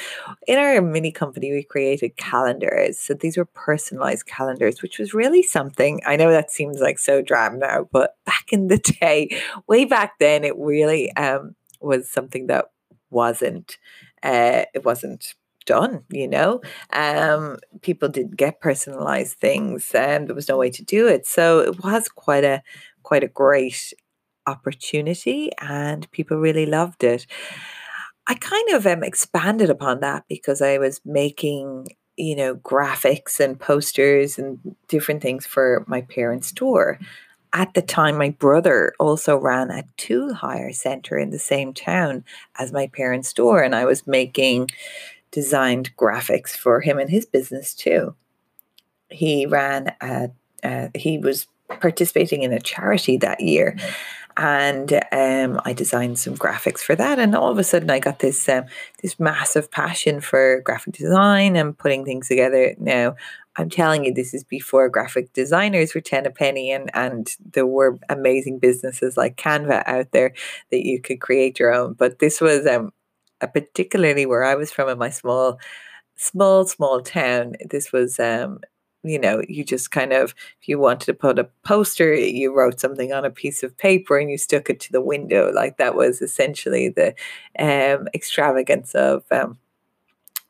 in 0.46 0.58
our 0.58 0.80
mini 0.80 1.12
company 1.12 1.52
we 1.52 1.62
created 1.62 2.16
calendars. 2.16 2.98
So 2.98 3.12
these 3.14 3.36
were 3.36 3.44
personalized 3.44 4.26
calendars 4.26 4.80
which 4.82 4.98
was 4.98 5.12
really 5.12 5.42
something. 5.42 6.00
I 6.06 6.16
know 6.16 6.30
that 6.30 6.50
seems 6.50 6.80
like 6.80 6.98
so 6.98 7.22
drab 7.22 7.52
now 7.54 7.88
but 7.92 8.16
back 8.24 8.46
in 8.50 8.68
the 8.68 8.78
day 8.78 9.36
way 9.66 9.84
back 9.84 10.18
then 10.18 10.44
it 10.44 10.56
really 10.56 11.14
um 11.16 11.54
was 11.80 12.08
something 12.08 12.46
that 12.46 12.66
wasn't 13.10 13.76
uh 14.22 14.64
it 14.74 14.84
wasn't 14.84 15.34
done 15.66 16.04
you 16.10 16.28
know? 16.28 16.60
Um 16.92 17.58
people 17.82 18.08
didn't 18.08 18.36
get 18.36 18.60
personalized 18.60 19.38
things 19.38 19.90
and 19.94 20.28
there 20.28 20.34
was 20.34 20.48
no 20.48 20.56
way 20.56 20.70
to 20.70 20.84
do 20.84 21.08
it. 21.08 21.26
So 21.26 21.60
it 21.60 21.82
was 21.84 22.08
quite 22.08 22.44
a 22.44 22.62
quite 23.02 23.24
a 23.24 23.28
great 23.28 23.92
opportunity 24.46 25.50
and 25.60 26.10
people 26.10 26.36
really 26.36 26.66
loved 26.66 27.04
it. 27.04 27.26
I 28.26 28.34
kind 28.34 28.70
of 28.70 28.86
um, 28.86 29.02
expanded 29.02 29.70
upon 29.70 30.00
that 30.00 30.24
because 30.28 30.62
I 30.62 30.78
was 30.78 31.00
making, 31.04 31.88
you 32.16 32.36
know, 32.36 32.54
graphics 32.56 33.40
and 33.40 33.58
posters 33.58 34.38
and 34.38 34.58
different 34.88 35.22
things 35.22 35.46
for 35.46 35.84
my 35.88 36.02
parents' 36.02 36.48
store. 36.48 36.98
At 37.52 37.74
the 37.74 37.82
time, 37.82 38.16
my 38.16 38.30
brother 38.30 38.94
also 38.98 39.36
ran 39.36 39.70
a 39.70 39.84
tool 39.96 40.32
hire 40.32 40.72
center 40.72 41.18
in 41.18 41.30
the 41.30 41.38
same 41.38 41.74
town 41.74 42.24
as 42.58 42.72
my 42.72 42.86
parents' 42.86 43.28
store, 43.28 43.62
and 43.62 43.74
I 43.74 43.84
was 43.84 44.06
making 44.06 44.70
designed 45.32 45.94
graphics 45.96 46.50
for 46.50 46.80
him 46.80 46.98
and 46.98 47.10
his 47.10 47.26
business 47.26 47.74
too. 47.74 48.14
He 49.10 49.44
ran 49.46 49.94
a, 50.00 50.30
uh, 50.62 50.88
he 50.94 51.18
was 51.18 51.46
participating 51.80 52.42
in 52.42 52.52
a 52.52 52.60
charity 52.60 53.16
that 53.18 53.40
year. 53.40 53.76
And 54.36 54.94
um, 55.12 55.60
I 55.66 55.74
designed 55.74 56.18
some 56.18 56.36
graphics 56.36 56.80
for 56.80 56.94
that, 56.96 57.18
and 57.18 57.34
all 57.34 57.50
of 57.50 57.58
a 57.58 57.64
sudden 57.64 57.90
I 57.90 57.98
got 57.98 58.20
this 58.20 58.48
um, 58.48 58.64
this 59.02 59.20
massive 59.20 59.70
passion 59.70 60.22
for 60.22 60.62
graphic 60.64 60.94
design 60.94 61.54
and 61.54 61.76
putting 61.76 62.06
things 62.06 62.28
together. 62.28 62.74
Now 62.78 63.14
I'm 63.56 63.68
telling 63.68 64.04
you, 64.04 64.14
this 64.14 64.32
is 64.32 64.44
before 64.44 64.88
graphic 64.88 65.32
designers 65.32 65.94
were 65.94 66.00
10 66.00 66.26
a 66.26 66.30
penny 66.30 66.70
and, 66.70 66.90
and 66.94 67.28
there 67.52 67.66
were 67.66 67.98
amazing 68.08 68.58
businesses 68.58 69.16
like 69.16 69.36
Canva 69.36 69.82
out 69.86 70.10
there 70.12 70.32
that 70.70 70.86
you 70.86 71.00
could 71.00 71.20
create 71.20 71.58
your 71.58 71.74
own. 71.74 71.92
But 71.92 72.18
this 72.18 72.40
was 72.40 72.66
um, 72.66 72.92
a 73.40 73.48
particularly 73.48 74.24
where 74.24 74.44
I 74.44 74.54
was 74.54 74.72
from 74.72 74.88
in 74.88 74.98
my 74.98 75.10
small, 75.10 75.58
small, 76.16 76.66
small 76.66 77.02
town. 77.02 77.56
This 77.68 77.92
was 77.92 78.18
um, 78.18 78.60
you 79.02 79.18
know, 79.18 79.42
you 79.48 79.64
just 79.64 79.90
kind 79.90 80.12
of, 80.12 80.34
if 80.60 80.68
you 80.68 80.78
wanted 80.78 81.06
to 81.06 81.14
put 81.14 81.38
a 81.38 81.48
poster, 81.64 82.14
you 82.14 82.54
wrote 82.54 82.80
something 82.80 83.12
on 83.12 83.24
a 83.24 83.30
piece 83.30 83.62
of 83.62 83.76
paper 83.76 84.18
and 84.18 84.30
you 84.30 84.38
stuck 84.38 84.70
it 84.70 84.80
to 84.80 84.92
the 84.92 85.00
window. 85.00 85.50
Like 85.52 85.76
that 85.78 85.94
was 85.94 86.22
essentially 86.22 86.88
the 86.88 87.14
um, 87.58 88.08
extravagance 88.14 88.94
of. 88.94 89.24
Um, 89.30 89.58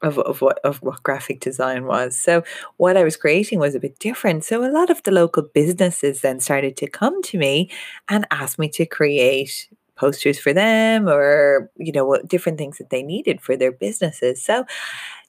of, 0.03 0.19
of 0.19 0.41
what 0.41 0.59
of 0.65 0.79
what 0.79 1.01
graphic 1.05 1.39
design 1.39 1.87
was. 1.87 2.19
So 2.19 2.43
what 2.77 2.97
I 2.97 3.05
was 3.05 3.17
creating 3.17 3.61
was 3.61 3.77
a 3.77 3.79
bit 3.79 4.01
different. 4.01 4.43
So 4.43 4.65
a 4.65 4.73
lot 4.73 4.91
of 4.91 5.01
the 5.05 5.13
local 5.13 5.45
businesses 5.45 6.23
then 6.23 6.41
started 6.41 6.77
to 6.79 6.91
come 6.91 7.23
to 7.23 7.39
me 7.39 7.71
and 8.09 8.27
ask 8.33 8.59
me 8.59 8.69
to 8.71 8.85
create 8.85 9.69
posters 9.95 10.41
for 10.41 10.53
them 10.53 11.09
or 11.09 11.71
you 11.77 11.93
know 11.93 12.05
what 12.05 12.27
different 12.27 12.59
things 12.59 12.79
that 12.79 12.91
they 12.91 13.03
needed 13.03 13.41
for 13.41 13.57
their 13.57 13.71
businesses. 13.71 14.43
So 14.43 14.65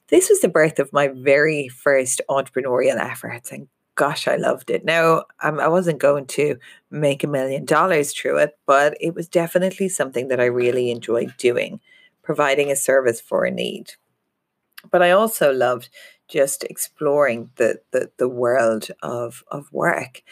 this 0.08 0.28
was 0.28 0.40
the 0.40 0.48
birth 0.48 0.78
of 0.78 0.92
my 0.92 1.08
very 1.08 1.68
first 1.68 2.20
entrepreneurial 2.28 2.98
efforts 2.98 3.50
and 3.50 3.68
gosh 3.96 4.26
i 4.26 4.36
loved 4.36 4.70
it. 4.70 4.84
Now 4.84 5.24
um, 5.42 5.60
i 5.60 5.68
wasn't 5.68 5.98
going 6.00 6.26
to 6.26 6.56
make 6.90 7.22
a 7.24 7.28
million 7.28 7.64
dollars 7.64 8.12
through 8.12 8.38
it 8.38 8.58
but 8.66 8.96
it 9.00 9.14
was 9.14 9.28
definitely 9.28 9.88
something 9.88 10.28
that 10.28 10.40
i 10.40 10.44
really 10.44 10.90
enjoyed 10.90 11.34
doing 11.38 11.80
providing 12.22 12.70
a 12.70 12.76
service 12.76 13.20
for 13.20 13.44
a 13.44 13.50
need. 13.50 13.92
But 14.90 15.02
i 15.02 15.10
also 15.10 15.52
loved 15.52 15.88
just 16.28 16.64
exploring 16.64 17.50
the 17.56 17.80
the, 17.92 18.10
the 18.18 18.28
world 18.28 18.88
of 19.02 19.44
of 19.48 19.72
work. 19.72 20.22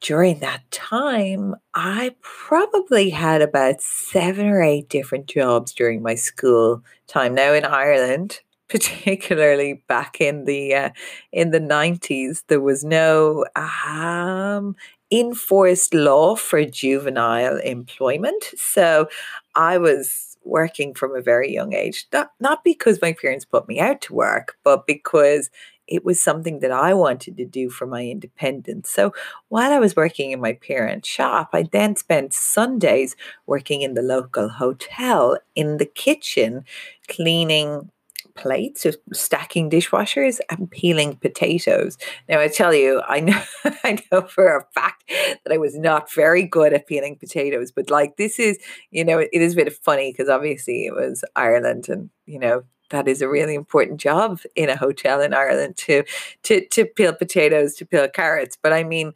During 0.00 0.40
that 0.40 0.68
time, 0.72 1.54
I 1.74 2.16
probably 2.22 3.10
had 3.10 3.40
about 3.40 3.80
seven 3.80 4.46
or 4.46 4.60
eight 4.60 4.88
different 4.88 5.26
jobs 5.26 5.72
during 5.72 6.02
my 6.02 6.16
school 6.16 6.82
time. 7.06 7.36
Now 7.36 7.52
in 7.52 7.64
Ireland, 7.64 8.40
particularly 8.72 9.84
back 9.86 10.18
in 10.20 10.46
the 10.46 10.74
uh, 10.74 10.90
in 11.30 11.50
the 11.50 11.60
90s 11.60 12.42
there 12.48 12.60
was 12.60 12.82
no 12.82 13.44
um, 13.54 14.74
enforced 15.10 15.92
law 15.92 16.34
for 16.34 16.64
juvenile 16.64 17.58
employment 17.58 18.42
so 18.56 19.06
i 19.54 19.76
was 19.76 20.38
working 20.44 20.94
from 20.94 21.14
a 21.14 21.20
very 21.20 21.52
young 21.52 21.74
age 21.74 22.06
not 22.14 22.30
not 22.40 22.64
because 22.64 23.02
my 23.02 23.12
parents 23.12 23.44
put 23.44 23.68
me 23.68 23.78
out 23.78 24.00
to 24.00 24.14
work 24.14 24.56
but 24.64 24.86
because 24.86 25.50
it 25.88 26.04
was 26.04 26.18
something 26.18 26.60
that 26.60 26.70
I 26.70 26.94
wanted 26.94 27.36
to 27.36 27.44
do 27.44 27.68
for 27.68 27.86
my 27.86 28.06
independence. 28.06 28.88
So 28.88 29.12
while 29.48 29.72
I 29.72 29.78
was 29.80 29.96
working 29.96 30.30
in 30.30 30.40
my 30.40 30.54
parents' 30.54 31.08
shop, 31.08 31.50
I 31.52 31.64
then 31.64 31.96
spent 31.96 32.32
Sundays 32.32 33.14
working 33.46 33.82
in 33.82 33.92
the 33.92 34.00
local 34.00 34.48
hotel 34.48 35.38
in 35.54 35.76
the 35.78 35.84
kitchen, 35.84 36.64
cleaning 37.08 37.90
plates, 38.34 38.82
just 38.82 38.98
stacking 39.12 39.70
dishwashers 39.70 40.40
and 40.50 40.70
peeling 40.70 41.16
potatoes. 41.16 41.98
Now 42.28 42.40
I 42.40 42.48
tell 42.48 42.74
you, 42.74 43.02
I 43.06 43.20
know 43.20 43.42
I 43.84 43.98
know 44.10 44.22
for 44.22 44.56
a 44.56 44.64
fact 44.74 45.04
that 45.08 45.52
I 45.52 45.58
was 45.58 45.76
not 45.76 46.12
very 46.12 46.44
good 46.44 46.72
at 46.72 46.86
peeling 46.86 47.16
potatoes, 47.16 47.72
but 47.72 47.90
like 47.90 48.16
this 48.16 48.38
is, 48.38 48.58
you 48.90 49.04
know, 49.04 49.18
it 49.18 49.30
is 49.32 49.54
a 49.54 49.56
bit 49.56 49.72
funny 49.72 50.12
because 50.12 50.28
obviously 50.28 50.86
it 50.86 50.94
was 50.94 51.24
Ireland 51.36 51.88
and, 51.88 52.10
you 52.26 52.38
know, 52.38 52.64
that 52.90 53.08
is 53.08 53.22
a 53.22 53.28
really 53.28 53.54
important 53.54 54.00
job 54.00 54.40
in 54.54 54.68
a 54.68 54.76
hotel 54.76 55.20
in 55.20 55.34
Ireland 55.34 55.76
to 55.78 56.04
to 56.44 56.66
to 56.68 56.84
peel 56.84 57.12
potatoes, 57.14 57.74
to 57.76 57.86
peel 57.86 58.08
carrots. 58.08 58.56
But 58.62 58.72
I 58.72 58.84
mean, 58.84 59.12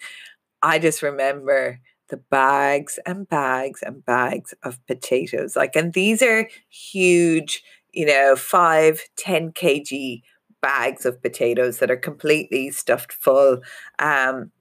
I 0.62 0.78
just 0.78 1.02
remember 1.02 1.78
the 2.08 2.16
bags 2.16 2.98
and 3.06 3.28
bags 3.28 3.82
and 3.82 4.04
bags 4.04 4.54
of 4.62 4.84
potatoes. 4.86 5.56
Like, 5.56 5.76
and 5.76 5.92
these 5.92 6.22
are 6.22 6.48
huge 6.68 7.62
you 7.96 8.04
know, 8.04 8.36
five, 8.36 9.00
10 9.16 9.52
kg 9.52 10.22
bags 10.60 11.06
of 11.06 11.22
potatoes 11.22 11.78
that 11.78 11.90
are 11.90 11.96
completely 11.96 12.70
stuffed 12.70 13.12
full. 13.12 13.62
Um, 13.98 14.52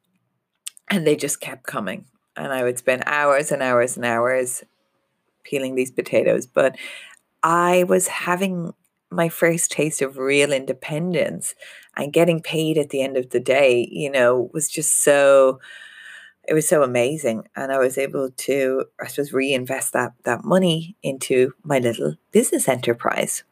and 0.89 1.05
they 1.05 1.17
just 1.17 1.41
kept 1.41 1.67
coming. 1.67 2.05
And 2.37 2.53
I 2.53 2.63
would 2.63 2.77
spend 2.77 3.03
hours 3.05 3.51
and 3.51 3.61
hours 3.61 3.97
and 3.97 4.05
hours 4.05 4.63
peeling 5.43 5.75
these 5.75 5.91
potatoes. 5.91 6.47
But 6.47 6.77
I 7.43 7.83
was 7.83 8.07
having 8.07 8.73
my 9.11 9.27
first 9.27 9.71
taste 9.71 10.01
of 10.01 10.17
real 10.17 10.53
independence 10.53 11.55
and 11.97 12.13
getting 12.13 12.41
paid 12.41 12.77
at 12.77 12.89
the 12.89 13.01
end 13.01 13.17
of 13.17 13.31
the 13.31 13.39
day, 13.39 13.87
you 13.91 14.09
know, 14.09 14.49
was 14.53 14.69
just 14.69 15.03
so 15.03 15.59
it 16.47 16.53
was 16.53 16.67
so 16.67 16.83
amazing. 16.83 17.47
And 17.55 17.71
I 17.71 17.77
was 17.77 17.97
able 17.97 18.31
to, 18.31 18.85
I 19.01 19.07
suppose, 19.07 19.33
reinvest 19.33 19.93
that, 19.93 20.13
that 20.23 20.43
money 20.43 20.95
into 21.03 21.53
my 21.63 21.79
little 21.79 22.15
business 22.31 22.67
enterprise. 22.67 23.43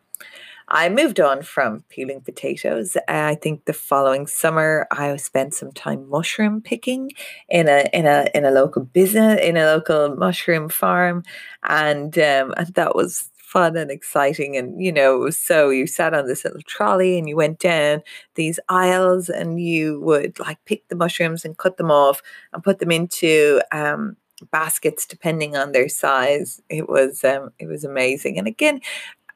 I 0.68 0.90
moved 0.90 1.20
on 1.20 1.44
from 1.44 1.84
peeling 1.90 2.22
potatoes. 2.22 2.96
I 3.08 3.36
think 3.36 3.66
the 3.66 3.74
following 3.74 4.28
summer 4.28 4.88
I 4.92 5.16
spent 5.18 5.54
some 5.54 5.72
time 5.72 6.10
mushroom 6.10 6.62
picking 6.62 7.12
in 7.50 7.68
a 7.68 7.86
in 7.94 8.06
a 8.08 8.28
in 8.34 8.46
a 8.46 8.52
local 8.52 8.84
business 8.84 9.40
in 9.42 9.58
a 9.58 9.66
local 9.66 10.16
mushroom 10.16 10.70
farm, 10.70 11.24
and 11.64 12.18
um, 12.18 12.54
and 12.56 12.68
that 12.76 12.96
was 12.96 13.30
fun 13.54 13.78
and 13.78 13.92
exciting. 13.92 14.58
And, 14.58 14.84
you 14.84 14.92
know, 14.92 15.30
so 15.30 15.70
you 15.70 15.86
sat 15.86 16.16
on 16.16 16.26
this 16.26 16.44
little 16.44 16.64
trolley 16.66 17.20
and 17.20 17.30
you 17.30 17.36
went 17.36 17.60
down 17.60 18.02
these 18.34 18.60
aisles 18.68 19.30
and 19.30 19.62
you 19.62 20.02
would 20.02 20.40
like 20.40 20.58
pick 20.66 20.88
the 20.88 20.96
mushrooms 20.96 21.46
and 21.46 21.56
cut 21.58 21.78
them 21.78 21.92
off 21.92 22.24
and 22.52 22.64
put 22.64 22.80
them 22.80 22.92
into 22.92 23.62
um, 23.72 24.18
baskets 24.52 25.06
depending 25.06 25.56
on 25.56 25.72
their 25.72 25.88
size. 25.88 26.62
It 26.68 26.90
was 26.90 27.24
um, 27.24 27.52
it 27.60 27.68
was 27.68 27.84
amazing. 27.84 28.40
And 28.40 28.48
again, 28.48 28.82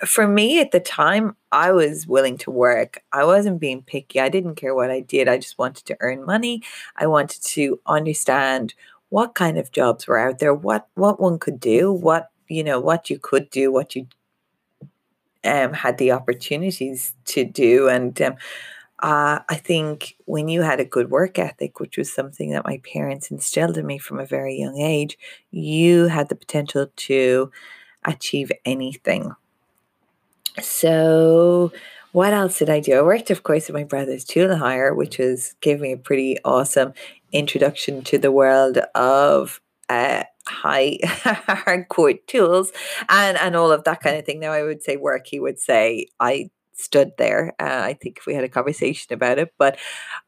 for 0.03 0.27
me 0.27 0.59
at 0.59 0.71
the 0.71 0.79
time, 0.79 1.35
I 1.51 1.71
was 1.71 2.07
willing 2.07 2.39
to 2.39 2.51
work. 2.51 3.03
I 3.13 3.23
wasn't 3.23 3.59
being 3.59 3.83
picky. 3.83 4.19
I 4.19 4.29
didn't 4.29 4.55
care 4.55 4.73
what 4.73 4.89
I 4.89 4.99
did. 5.01 5.27
I 5.27 5.37
just 5.37 5.59
wanted 5.59 5.85
to 5.85 5.97
earn 5.99 6.25
money. 6.25 6.63
I 6.95 7.05
wanted 7.05 7.43
to 7.55 7.79
understand 7.85 8.73
what 9.09 9.35
kind 9.35 9.57
of 9.57 9.71
jobs 9.71 10.07
were 10.07 10.17
out 10.17 10.39
there, 10.39 10.55
what 10.55 10.87
what 10.95 11.19
one 11.19 11.37
could 11.37 11.59
do, 11.59 11.91
what 11.91 12.29
you 12.49 12.63
know 12.63 12.79
what 12.79 13.09
you 13.09 13.19
could 13.19 13.49
do, 13.49 13.71
what 13.71 13.95
you 13.95 14.07
um, 15.43 15.73
had 15.73 15.97
the 15.97 16.11
opportunities 16.11 17.13
to 17.25 17.45
do, 17.45 17.87
and 17.87 18.21
um, 18.21 18.35
uh, 18.99 19.39
I 19.47 19.55
think 19.55 20.15
when 20.25 20.47
you 20.47 20.63
had 20.63 20.79
a 20.79 20.85
good 20.85 21.11
work 21.11 21.37
ethic, 21.37 21.79
which 21.79 21.97
was 21.97 22.11
something 22.11 22.49
that 22.51 22.65
my 22.65 22.79
parents 22.79 23.29
instilled 23.29 23.77
in 23.77 23.85
me 23.85 23.99
from 23.99 24.19
a 24.19 24.25
very 24.25 24.55
young 24.57 24.79
age, 24.79 25.17
you 25.51 26.07
had 26.07 26.29
the 26.29 26.35
potential 26.35 26.87
to 26.95 27.51
achieve 28.05 28.51
anything. 28.65 29.35
So, 30.61 31.71
what 32.11 32.33
else 32.33 32.57
did 32.57 32.71
I 32.71 32.79
do? 32.79 32.97
I 32.97 33.01
worked, 33.03 33.29
of 33.29 33.43
course, 33.43 33.67
with 33.67 33.75
my 33.75 33.83
brother's 33.83 34.25
tool 34.25 34.55
hire, 34.55 34.95
which 34.95 35.19
was 35.19 35.55
gave 35.61 35.79
me 35.79 35.91
a 35.91 35.97
pretty 35.97 36.37
awesome 36.43 36.93
introduction 37.31 38.01
to 38.03 38.17
the 38.17 38.31
world 38.31 38.79
of 38.95 39.61
uh, 39.89 40.23
high 40.45 40.97
hardcore 41.03 42.19
tools 42.27 42.71
and 43.09 43.37
and 43.37 43.55
all 43.55 43.71
of 43.71 43.83
that 43.85 44.01
kind 44.01 44.17
of 44.17 44.25
thing. 44.25 44.39
Now 44.39 44.51
I 44.51 44.63
would 44.63 44.83
say 44.83 44.97
work, 44.97 45.27
he 45.27 45.39
would 45.39 45.59
say 45.59 46.07
I 46.19 46.49
stood 46.73 47.11
there. 47.17 47.53
Uh, 47.59 47.81
I 47.83 47.93
think 47.93 48.21
we 48.27 48.35
had 48.35 48.43
a 48.43 48.49
conversation 48.49 49.13
about 49.13 49.39
it, 49.39 49.53
but 49.57 49.77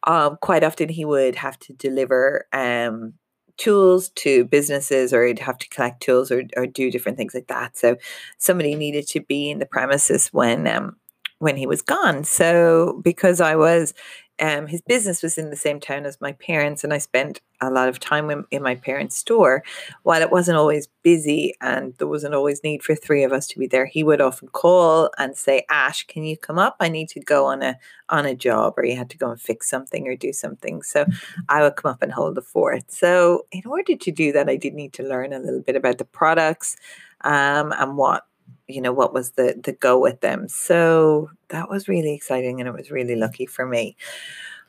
um, 0.06 0.38
quite 0.42 0.64
often 0.64 0.90
he 0.90 1.06
would 1.06 1.36
have 1.36 1.60
to 1.60 1.74
deliver 1.74 2.48
um, 2.54 3.14
tools 3.58 4.10
to 4.10 4.46
businesses 4.46 5.14
or 5.14 5.26
he'd 5.26 5.40
have 5.40 5.60
to 5.60 5.70
collect 5.70 6.02
tools 6.02 6.32
or, 6.32 6.44
or 6.58 6.66
do 6.66 6.90
different 6.90 7.18
things 7.18 7.36
like 7.36 7.48
that. 7.48 7.78
So 7.78 7.98
somebody 8.38 8.74
needed 8.74 9.08
to 9.10 9.22
be 9.22 9.52
in 9.52 9.60
the 9.60 9.66
premises 9.66 10.30
when 10.30 10.66
um, 10.68 10.96
when 11.40 11.56
he 11.56 11.68
was 11.68 11.82
gone. 11.82 12.24
So 12.24 13.00
because 13.04 13.40
I 13.40 13.56
was 13.56 13.94
um, 14.40 14.68
his 14.68 14.82
business 14.82 15.22
was 15.22 15.38
in 15.38 15.50
the 15.50 15.56
same 15.56 15.80
town 15.80 16.06
as 16.06 16.22
my 16.22 16.32
parents, 16.34 16.84
and 16.84 16.94
I 16.94 16.98
spent 16.98 17.42
a 17.62 17.70
lot 17.70 17.90
of 17.90 18.00
time 18.00 18.30
in, 18.30 18.46
in, 18.52 18.64
my 18.64 18.76
parents' 18.76 19.18
store. 19.18 19.64
While 20.04 20.22
it 20.22 20.32
wasn't 20.32 20.58
always 20.58 20.88
busy 21.04 21.54
and 21.60 21.94
there 21.98 22.08
wasn't 22.08 22.34
always 22.36 22.64
need 22.64 22.82
for 22.82 22.96
three 22.96 23.24
of 23.24 23.34
us 23.34 23.48
to 23.48 23.60
be 23.60 23.68
there, 23.68 23.86
he 23.86 24.04
would 24.04 24.22
often 24.22 24.48
call 24.50 25.10
and 25.18 25.38
say, 25.38 25.66
"Ash, 25.70 26.06
can 26.08 26.24
you 26.24 26.38
come 26.38 26.58
up? 26.58 26.78
I 26.80 26.90
need 26.90 27.10
to 27.10 27.20
go 27.20 27.46
on 27.46 27.62
a 27.62 27.78
on 28.10 28.26
a 28.26 28.36
job, 28.36 28.76
or 28.78 28.84
he 28.84 28.96
had 28.96 29.10
to 29.10 29.18
go 29.18 29.30
and 29.30 29.42
fix 29.42 29.70
something 29.70 30.08
or 30.08 30.16
do 30.16 30.32
something." 30.32 30.84
So 30.84 31.06
I 31.50 31.62
would 31.62 31.76
come 31.76 31.92
up 31.92 32.02
and 32.02 32.12
hold 32.14 32.36
the 32.36 32.42
fort. 32.42 32.92
So 32.92 33.46
in 33.52 33.64
order 33.66 33.96
to 33.96 34.12
do 34.12 34.32
that, 34.32 34.50
I 34.50 34.56
did 34.56 34.74
need 34.74 34.94
to 34.94 35.04
learn 35.04 35.34
a 35.34 35.40
little 35.40 35.62
bit 35.62 35.76
about 35.76 35.98
the 35.98 36.06
products 36.06 36.78
um, 37.22 37.74
and 37.74 37.98
what 37.98 38.26
you 38.68 38.82
know 38.82 38.94
what 38.94 39.14
was 39.14 39.32
the 39.32 39.60
the 39.64 39.74
go 39.74 40.00
with 40.00 40.22
them. 40.22 40.48
So 40.48 41.30
that 41.50 41.70
was 41.70 41.88
really 41.88 42.14
exciting 42.14 42.60
and 42.60 42.68
it 42.68 42.76
was 42.76 42.92
really 42.92 43.16
lucky 43.16 43.46
for 43.46 43.66
me. 43.66 43.96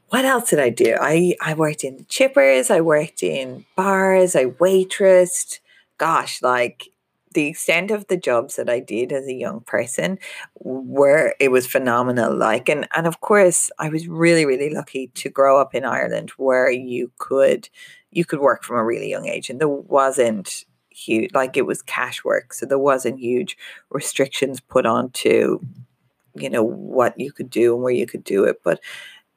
What 0.08 0.24
else 0.24 0.50
did 0.50 0.60
i 0.60 0.70
do? 0.70 0.96
I 1.00 1.36
i 1.40 1.54
worked 1.54 1.84
in 1.84 2.04
chippers 2.06 2.70
i 2.70 2.80
worked 2.80 3.22
in 3.22 3.64
bars 3.76 4.36
i 4.36 4.46
waitressed. 4.46 5.60
Gosh 5.98 6.42
like 6.42 6.88
the 7.32 7.46
extent 7.46 7.90
of 7.90 8.06
the 8.08 8.16
jobs 8.16 8.56
that 8.56 8.68
I 8.68 8.80
did 8.80 9.12
as 9.12 9.26
a 9.26 9.32
young 9.32 9.60
person 9.60 10.18
were 10.58 11.34
it 11.38 11.50
was 11.50 11.66
phenomenal 11.66 12.34
like 12.36 12.68
and 12.68 12.88
and 12.96 13.06
of 13.06 13.20
course 13.20 13.70
I 13.78 13.88
was 13.88 14.08
really 14.08 14.44
really 14.44 14.70
lucky 14.70 15.08
to 15.14 15.28
grow 15.28 15.60
up 15.60 15.74
in 15.74 15.84
Ireland 15.84 16.30
where 16.36 16.70
you 16.70 17.12
could 17.18 17.68
you 18.10 18.24
could 18.24 18.40
work 18.40 18.64
from 18.64 18.76
a 18.76 18.84
really 18.84 19.08
young 19.08 19.28
age 19.28 19.48
and 19.50 19.60
there 19.60 19.68
wasn't 19.68 20.64
huge 20.90 21.33
like 21.35 21.57
it 21.57 21.66
was 21.66 21.83
cash 21.83 22.24
work 22.24 22.53
so 22.53 22.66
there 22.66 22.79
wasn't 22.79 23.18
huge 23.18 23.57
restrictions 23.90 24.61
put 24.61 24.87
on 24.87 25.11
to 25.11 25.61
you 26.35 26.50
know 26.50 26.62
what 26.62 27.18
you 27.18 27.33
could 27.33 27.48
do 27.50 27.74
and 27.74 27.83
where 27.83 27.92
you 27.92 28.07
could 28.07 28.24
do 28.24 28.44
it 28.44 28.61
but 28.64 28.81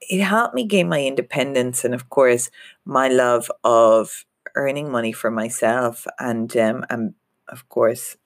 it 0.01 0.21
helped 0.21 0.55
me 0.55 0.65
gain 0.65 0.89
my 0.89 1.01
independence 1.01 1.85
and 1.85 1.93
of 1.93 2.09
course 2.09 2.49
my 2.85 3.07
love 3.07 3.51
of 3.63 4.25
earning 4.55 4.91
money 4.91 5.11
for 5.11 5.31
myself 5.31 6.05
and 6.19 6.57
um 6.57 6.83
and 6.89 7.13
of 7.49 7.67
course 7.69 8.17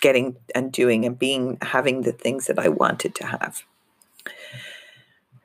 getting 0.00 0.36
and 0.54 0.72
doing 0.72 1.04
and 1.04 1.18
being 1.18 1.58
having 1.62 2.02
the 2.02 2.12
things 2.12 2.46
that 2.46 2.58
I 2.58 2.68
wanted 2.68 3.14
to 3.16 3.26
have. 3.26 3.62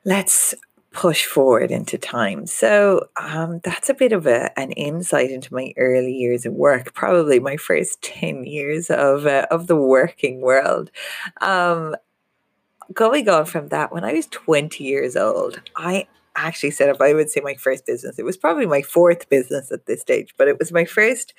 Let's 0.04 0.54
push 0.92 1.24
forward 1.24 1.70
into 1.70 1.96
time. 1.96 2.46
So 2.46 3.08
um, 3.16 3.60
that's 3.64 3.88
a 3.88 3.94
bit 3.94 4.12
of 4.12 4.26
a, 4.26 4.56
an 4.58 4.72
insight 4.72 5.30
into 5.30 5.52
my 5.52 5.72
early 5.76 6.12
years 6.12 6.44
of 6.44 6.52
work, 6.52 6.94
probably 6.94 7.40
my 7.40 7.56
first 7.56 8.02
10 8.02 8.44
years 8.44 8.90
of, 8.90 9.26
uh, 9.26 9.46
of 9.50 9.66
the 9.66 9.76
working 9.76 10.40
world. 10.40 10.90
Um, 11.40 11.96
going 12.92 13.28
on 13.28 13.46
from 13.46 13.68
that, 13.68 13.92
when 13.92 14.04
I 14.04 14.12
was 14.12 14.26
20 14.26 14.84
years 14.84 15.16
old, 15.16 15.62
I 15.76 16.06
actually 16.36 16.70
set 16.70 16.88
up, 16.88 17.00
I 17.00 17.14
would 17.14 17.30
say 17.30 17.40
my 17.40 17.54
first 17.54 17.86
business. 17.86 18.18
It 18.18 18.24
was 18.24 18.36
probably 18.36 18.66
my 18.66 18.82
fourth 18.82 19.28
business 19.28 19.72
at 19.72 19.86
this 19.86 20.00
stage, 20.00 20.34
but 20.36 20.48
it 20.48 20.58
was 20.58 20.72
my 20.72 20.84
first 20.84 21.34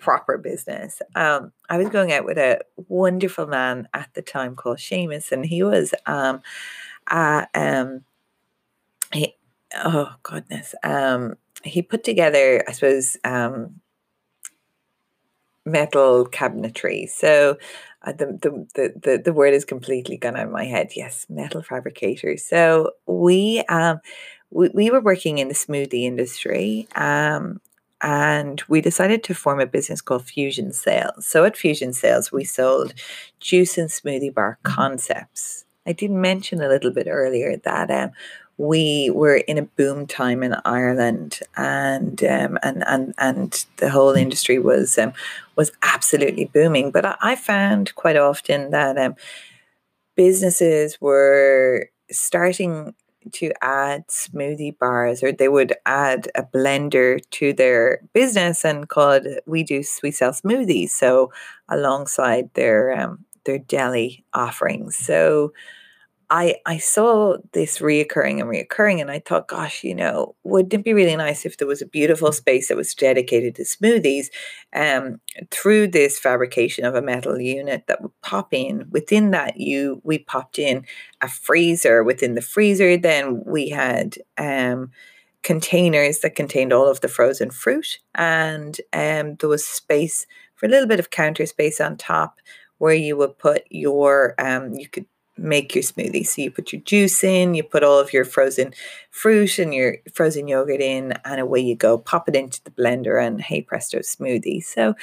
proper 0.00 0.38
business. 0.38 1.02
Um, 1.14 1.52
I 1.68 1.78
was 1.78 1.88
going 1.88 2.12
out 2.12 2.24
with 2.24 2.38
a 2.38 2.60
wonderful 2.76 3.46
man 3.46 3.88
at 3.94 4.10
the 4.14 4.22
time 4.22 4.54
called 4.54 4.78
Seamus, 4.78 5.32
and 5.32 5.44
he 5.44 5.62
was 5.62 5.94
um, 6.06 6.42
uh, 7.08 7.46
um, 7.54 8.04
he, 9.12 9.36
oh 9.74 10.14
goodness, 10.22 10.74
um, 10.82 11.36
he 11.64 11.82
put 11.82 12.04
together, 12.04 12.64
I 12.68 12.72
suppose, 12.72 13.16
um, 13.24 13.80
metal 15.64 16.26
cabinetry. 16.26 17.08
So 17.08 17.58
uh, 18.02 18.12
the, 18.12 18.66
the, 18.74 19.00
the, 19.02 19.22
the, 19.22 19.32
word 19.32 19.54
is 19.54 19.64
completely 19.64 20.16
gone 20.16 20.36
out 20.36 20.46
of 20.46 20.52
my 20.52 20.64
head. 20.64 20.90
Yes, 20.94 21.26
metal 21.28 21.62
fabricators. 21.62 22.44
So 22.44 22.92
we, 23.06 23.64
um, 23.68 24.00
we, 24.50 24.70
we 24.72 24.90
were 24.90 25.00
working 25.00 25.38
in 25.38 25.48
the 25.48 25.54
smoothie 25.54 26.04
industry. 26.04 26.88
Um, 26.94 27.60
and 28.00 28.62
we 28.68 28.80
decided 28.80 29.24
to 29.24 29.34
form 29.34 29.60
a 29.60 29.66
business 29.66 30.00
called 30.00 30.24
Fusion 30.24 30.72
Sales. 30.72 31.26
So 31.26 31.44
at 31.44 31.56
Fusion 31.56 31.92
Sales, 31.92 32.30
we 32.30 32.44
sold 32.44 32.94
juice 33.40 33.76
and 33.76 33.90
smoothie 33.90 34.32
bar 34.32 34.58
concepts. 34.62 35.64
I 35.84 35.92
did 35.92 36.10
mention 36.10 36.60
a 36.60 36.68
little 36.68 36.92
bit 36.92 37.08
earlier 37.10 37.56
that 37.56 37.90
um, 37.90 38.10
we 38.58 39.08
were 39.10 39.36
in 39.36 39.56
a 39.56 39.62
boom 39.62 40.06
time 40.06 40.42
in 40.42 40.54
Ireland, 40.64 41.40
and 41.56 42.22
um, 42.24 42.58
and 42.62 42.84
and 42.86 43.14
and 43.16 43.66
the 43.76 43.88
whole 43.88 44.12
industry 44.12 44.58
was 44.58 44.98
um, 44.98 45.12
was 45.56 45.70
absolutely 45.82 46.46
booming. 46.46 46.90
But 46.90 47.06
I, 47.06 47.16
I 47.20 47.36
found 47.36 47.94
quite 47.94 48.16
often 48.16 48.70
that 48.70 48.98
um, 48.98 49.14
businesses 50.16 51.00
were 51.00 51.88
starting 52.10 52.94
to 53.30 53.52
add 53.62 54.08
smoothie 54.08 54.76
bars, 54.76 55.22
or 55.22 55.30
they 55.30 55.48
would 55.48 55.74
add 55.86 56.28
a 56.34 56.42
blender 56.42 57.20
to 57.30 57.52
their 57.52 58.00
business 58.12 58.64
and 58.64 58.88
called 58.88 59.26
we 59.46 59.62
do 59.62 59.84
we 60.02 60.10
sell 60.10 60.32
smoothies. 60.32 60.90
So 60.90 61.32
alongside 61.68 62.50
their 62.54 62.98
um, 62.98 63.24
their 63.44 63.58
deli 63.58 64.24
offerings, 64.34 64.96
so 64.96 65.52
I 66.30 66.56
I 66.66 66.78
saw 66.78 67.38
this 67.52 67.78
reoccurring 67.78 68.40
and 68.40 68.50
reoccurring, 68.50 69.00
and 69.00 69.10
I 69.10 69.20
thought, 69.20 69.48
gosh, 69.48 69.82
you 69.82 69.94
know, 69.94 70.34
wouldn't 70.44 70.74
it 70.74 70.84
be 70.84 70.92
really 70.92 71.16
nice 71.16 71.46
if 71.46 71.56
there 71.56 71.66
was 71.68 71.80
a 71.80 71.86
beautiful 71.86 72.32
space 72.32 72.68
that 72.68 72.76
was 72.76 72.94
dedicated 72.94 73.54
to 73.56 73.62
smoothies? 73.62 74.26
Um, 74.74 75.20
through 75.50 75.88
this 75.88 76.18
fabrication 76.18 76.84
of 76.84 76.94
a 76.94 77.02
metal 77.02 77.40
unit 77.40 77.84
that 77.86 78.02
would 78.02 78.12
pop 78.22 78.52
in. 78.52 78.86
Within 78.90 79.30
that, 79.30 79.58
you 79.58 80.02
we 80.04 80.18
popped 80.18 80.58
in 80.58 80.84
a 81.22 81.28
freezer. 81.28 82.04
Within 82.04 82.34
the 82.34 82.42
freezer, 82.42 82.96
then 82.98 83.42
we 83.46 83.70
had 83.70 84.18
um 84.36 84.90
containers 85.42 86.18
that 86.20 86.34
contained 86.34 86.72
all 86.72 86.88
of 86.88 87.00
the 87.00 87.08
frozen 87.08 87.50
fruit, 87.50 88.00
and 88.14 88.80
um, 88.92 89.36
there 89.36 89.48
was 89.48 89.66
space 89.66 90.26
for 90.56 90.66
a 90.66 90.68
little 90.68 90.88
bit 90.88 91.00
of 91.00 91.10
counter 91.10 91.46
space 91.46 91.80
on 91.80 91.96
top 91.96 92.40
where 92.78 92.94
you 92.94 93.16
would 93.16 93.38
put 93.38 93.62
your 93.70 94.34
um, 94.38 94.74
you 94.74 94.88
could 94.88 95.06
make 95.38 95.74
your 95.74 95.82
smoothie. 95.82 96.26
So 96.26 96.42
you 96.42 96.50
put 96.50 96.72
your 96.72 96.82
juice 96.82 97.22
in, 97.24 97.54
you 97.54 97.62
put 97.62 97.84
all 97.84 97.98
of 97.98 98.12
your 98.12 98.24
frozen 98.24 98.74
fruit 99.10 99.58
and 99.58 99.74
your 99.74 99.98
frozen 100.12 100.48
yogurt 100.48 100.80
in, 100.80 101.12
and 101.24 101.40
away 101.40 101.60
you 101.60 101.76
go. 101.76 101.98
Pop 101.98 102.28
it 102.28 102.36
into 102.36 102.62
the 102.64 102.70
blender, 102.70 103.24
and 103.24 103.40
hey 103.40 103.62
presto, 103.62 103.98
smoothie. 103.98 104.62
So 104.62 104.94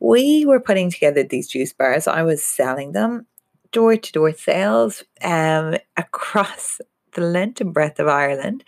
we 0.00 0.44
were 0.46 0.60
putting 0.60 0.90
together 0.90 1.22
these 1.22 1.48
juice 1.48 1.72
bars. 1.72 2.06
I 2.06 2.22
was 2.22 2.42
selling 2.42 2.92
them 2.92 3.26
door 3.72 3.96
to 3.96 4.12
door 4.12 4.32
sales 4.32 5.04
um, 5.22 5.76
across 5.96 6.80
the 7.12 7.20
length 7.22 7.60
and 7.60 7.74
breadth 7.74 7.98
of 8.00 8.08
Ireland. 8.08 8.64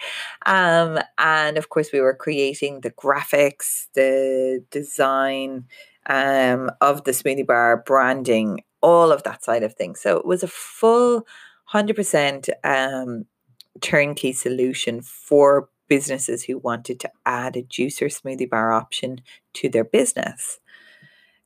Um, 0.47 0.99
and 1.19 1.57
of 1.57 1.69
course, 1.69 1.91
we 1.93 2.01
were 2.01 2.15
creating 2.15 2.81
the 2.81 2.91
graphics, 2.91 3.87
the 3.95 4.65
design 4.71 5.67
um, 6.07 6.71
of 6.81 7.05
the 7.05 7.13
smoothie 7.13 7.47
bar, 7.47 7.83
branding, 7.87 8.63
all 8.81 9.13
of 9.13 9.23
that 9.25 9.45
side 9.45 9.63
of 9.63 9.75
things. 9.75 10.01
So 10.01 10.17
it 10.17 10.27
was 10.27 10.43
a 10.43 10.49
full 10.49 11.27
100% 11.73 12.49
um, 12.65 13.27
turnkey 13.81 14.33
solution 14.33 15.03
for 15.03 15.69
businesses 15.89 16.45
who 16.45 16.59
wanted 16.59 17.01
to 17.01 17.11
add 17.27 17.57
a 17.57 17.63
juicer 17.63 18.07
smoothie 18.07 18.49
bar 18.49 18.73
option 18.73 19.21
to 19.55 19.69
their 19.69 19.85
business. 19.85 20.61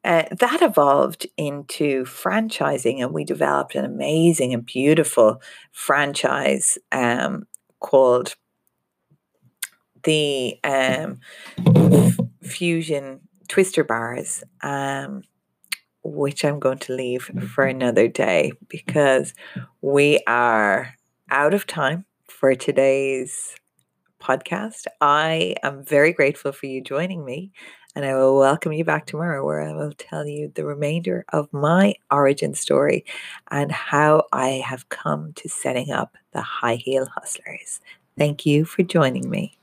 Uh, 0.05 0.25
that 0.38 0.61
evolved 0.61 1.27
into 1.38 2.05
franchising, 2.05 3.03
and 3.03 3.12
we 3.12 3.25
developed 3.25 3.75
an 3.75 3.87
amazing 3.87 4.53
and 4.53 4.66
beautiful 4.66 5.40
franchise 5.73 6.77
um, 6.92 7.47
called 7.81 8.37
the 10.03 10.59
um, 10.62 11.20
Fusion 12.42 13.20
Twister 13.49 13.83
Bars, 13.83 14.44
um, 14.62 15.23
which 16.05 16.45
I'm 16.45 16.61
going 16.61 16.79
to 16.79 16.95
leave 16.95 17.27
mm-hmm. 17.27 17.47
for 17.47 17.64
another 17.64 18.09
day 18.09 18.53
because 18.69 19.35
we 19.81 20.23
are 20.27 20.95
out 21.31 21.55
of 21.55 21.67
time 21.67 22.05
for 22.29 22.55
today's 22.55 23.57
podcast. 24.23 24.85
I 25.01 25.57
am 25.62 25.85
very 25.85 26.12
grateful 26.12 26.53
for 26.53 26.67
you 26.67 26.81
joining 26.81 27.25
me 27.25 27.53
and 27.97 28.05
I 28.05 28.14
will 28.14 28.38
welcome 28.38 28.73
you 28.73 28.85
back 28.85 29.07
tomorrow 29.07 29.45
where 29.45 29.62
I 29.62 29.73
will 29.73 29.93
tell 29.93 30.27
you 30.27 30.51
the 30.55 30.64
remainder 30.64 31.25
of 31.33 31.53
my 31.53 31.95
origin 32.11 32.55
story 32.55 33.05
and 33.51 33.71
how 33.71 34.25
I 34.33 34.62
have 34.67 34.88
come 34.88 35.33
to 35.35 35.49
setting 35.49 35.93
up 35.93 36.17
the 36.33 36.40
High 36.40 36.77
Heel 36.77 37.07
Hustlers. 37.07 37.81
Thank 38.19 38.45
you 38.47 38.64
for 38.64 38.83
joining 38.83 39.31
me. 39.31 39.59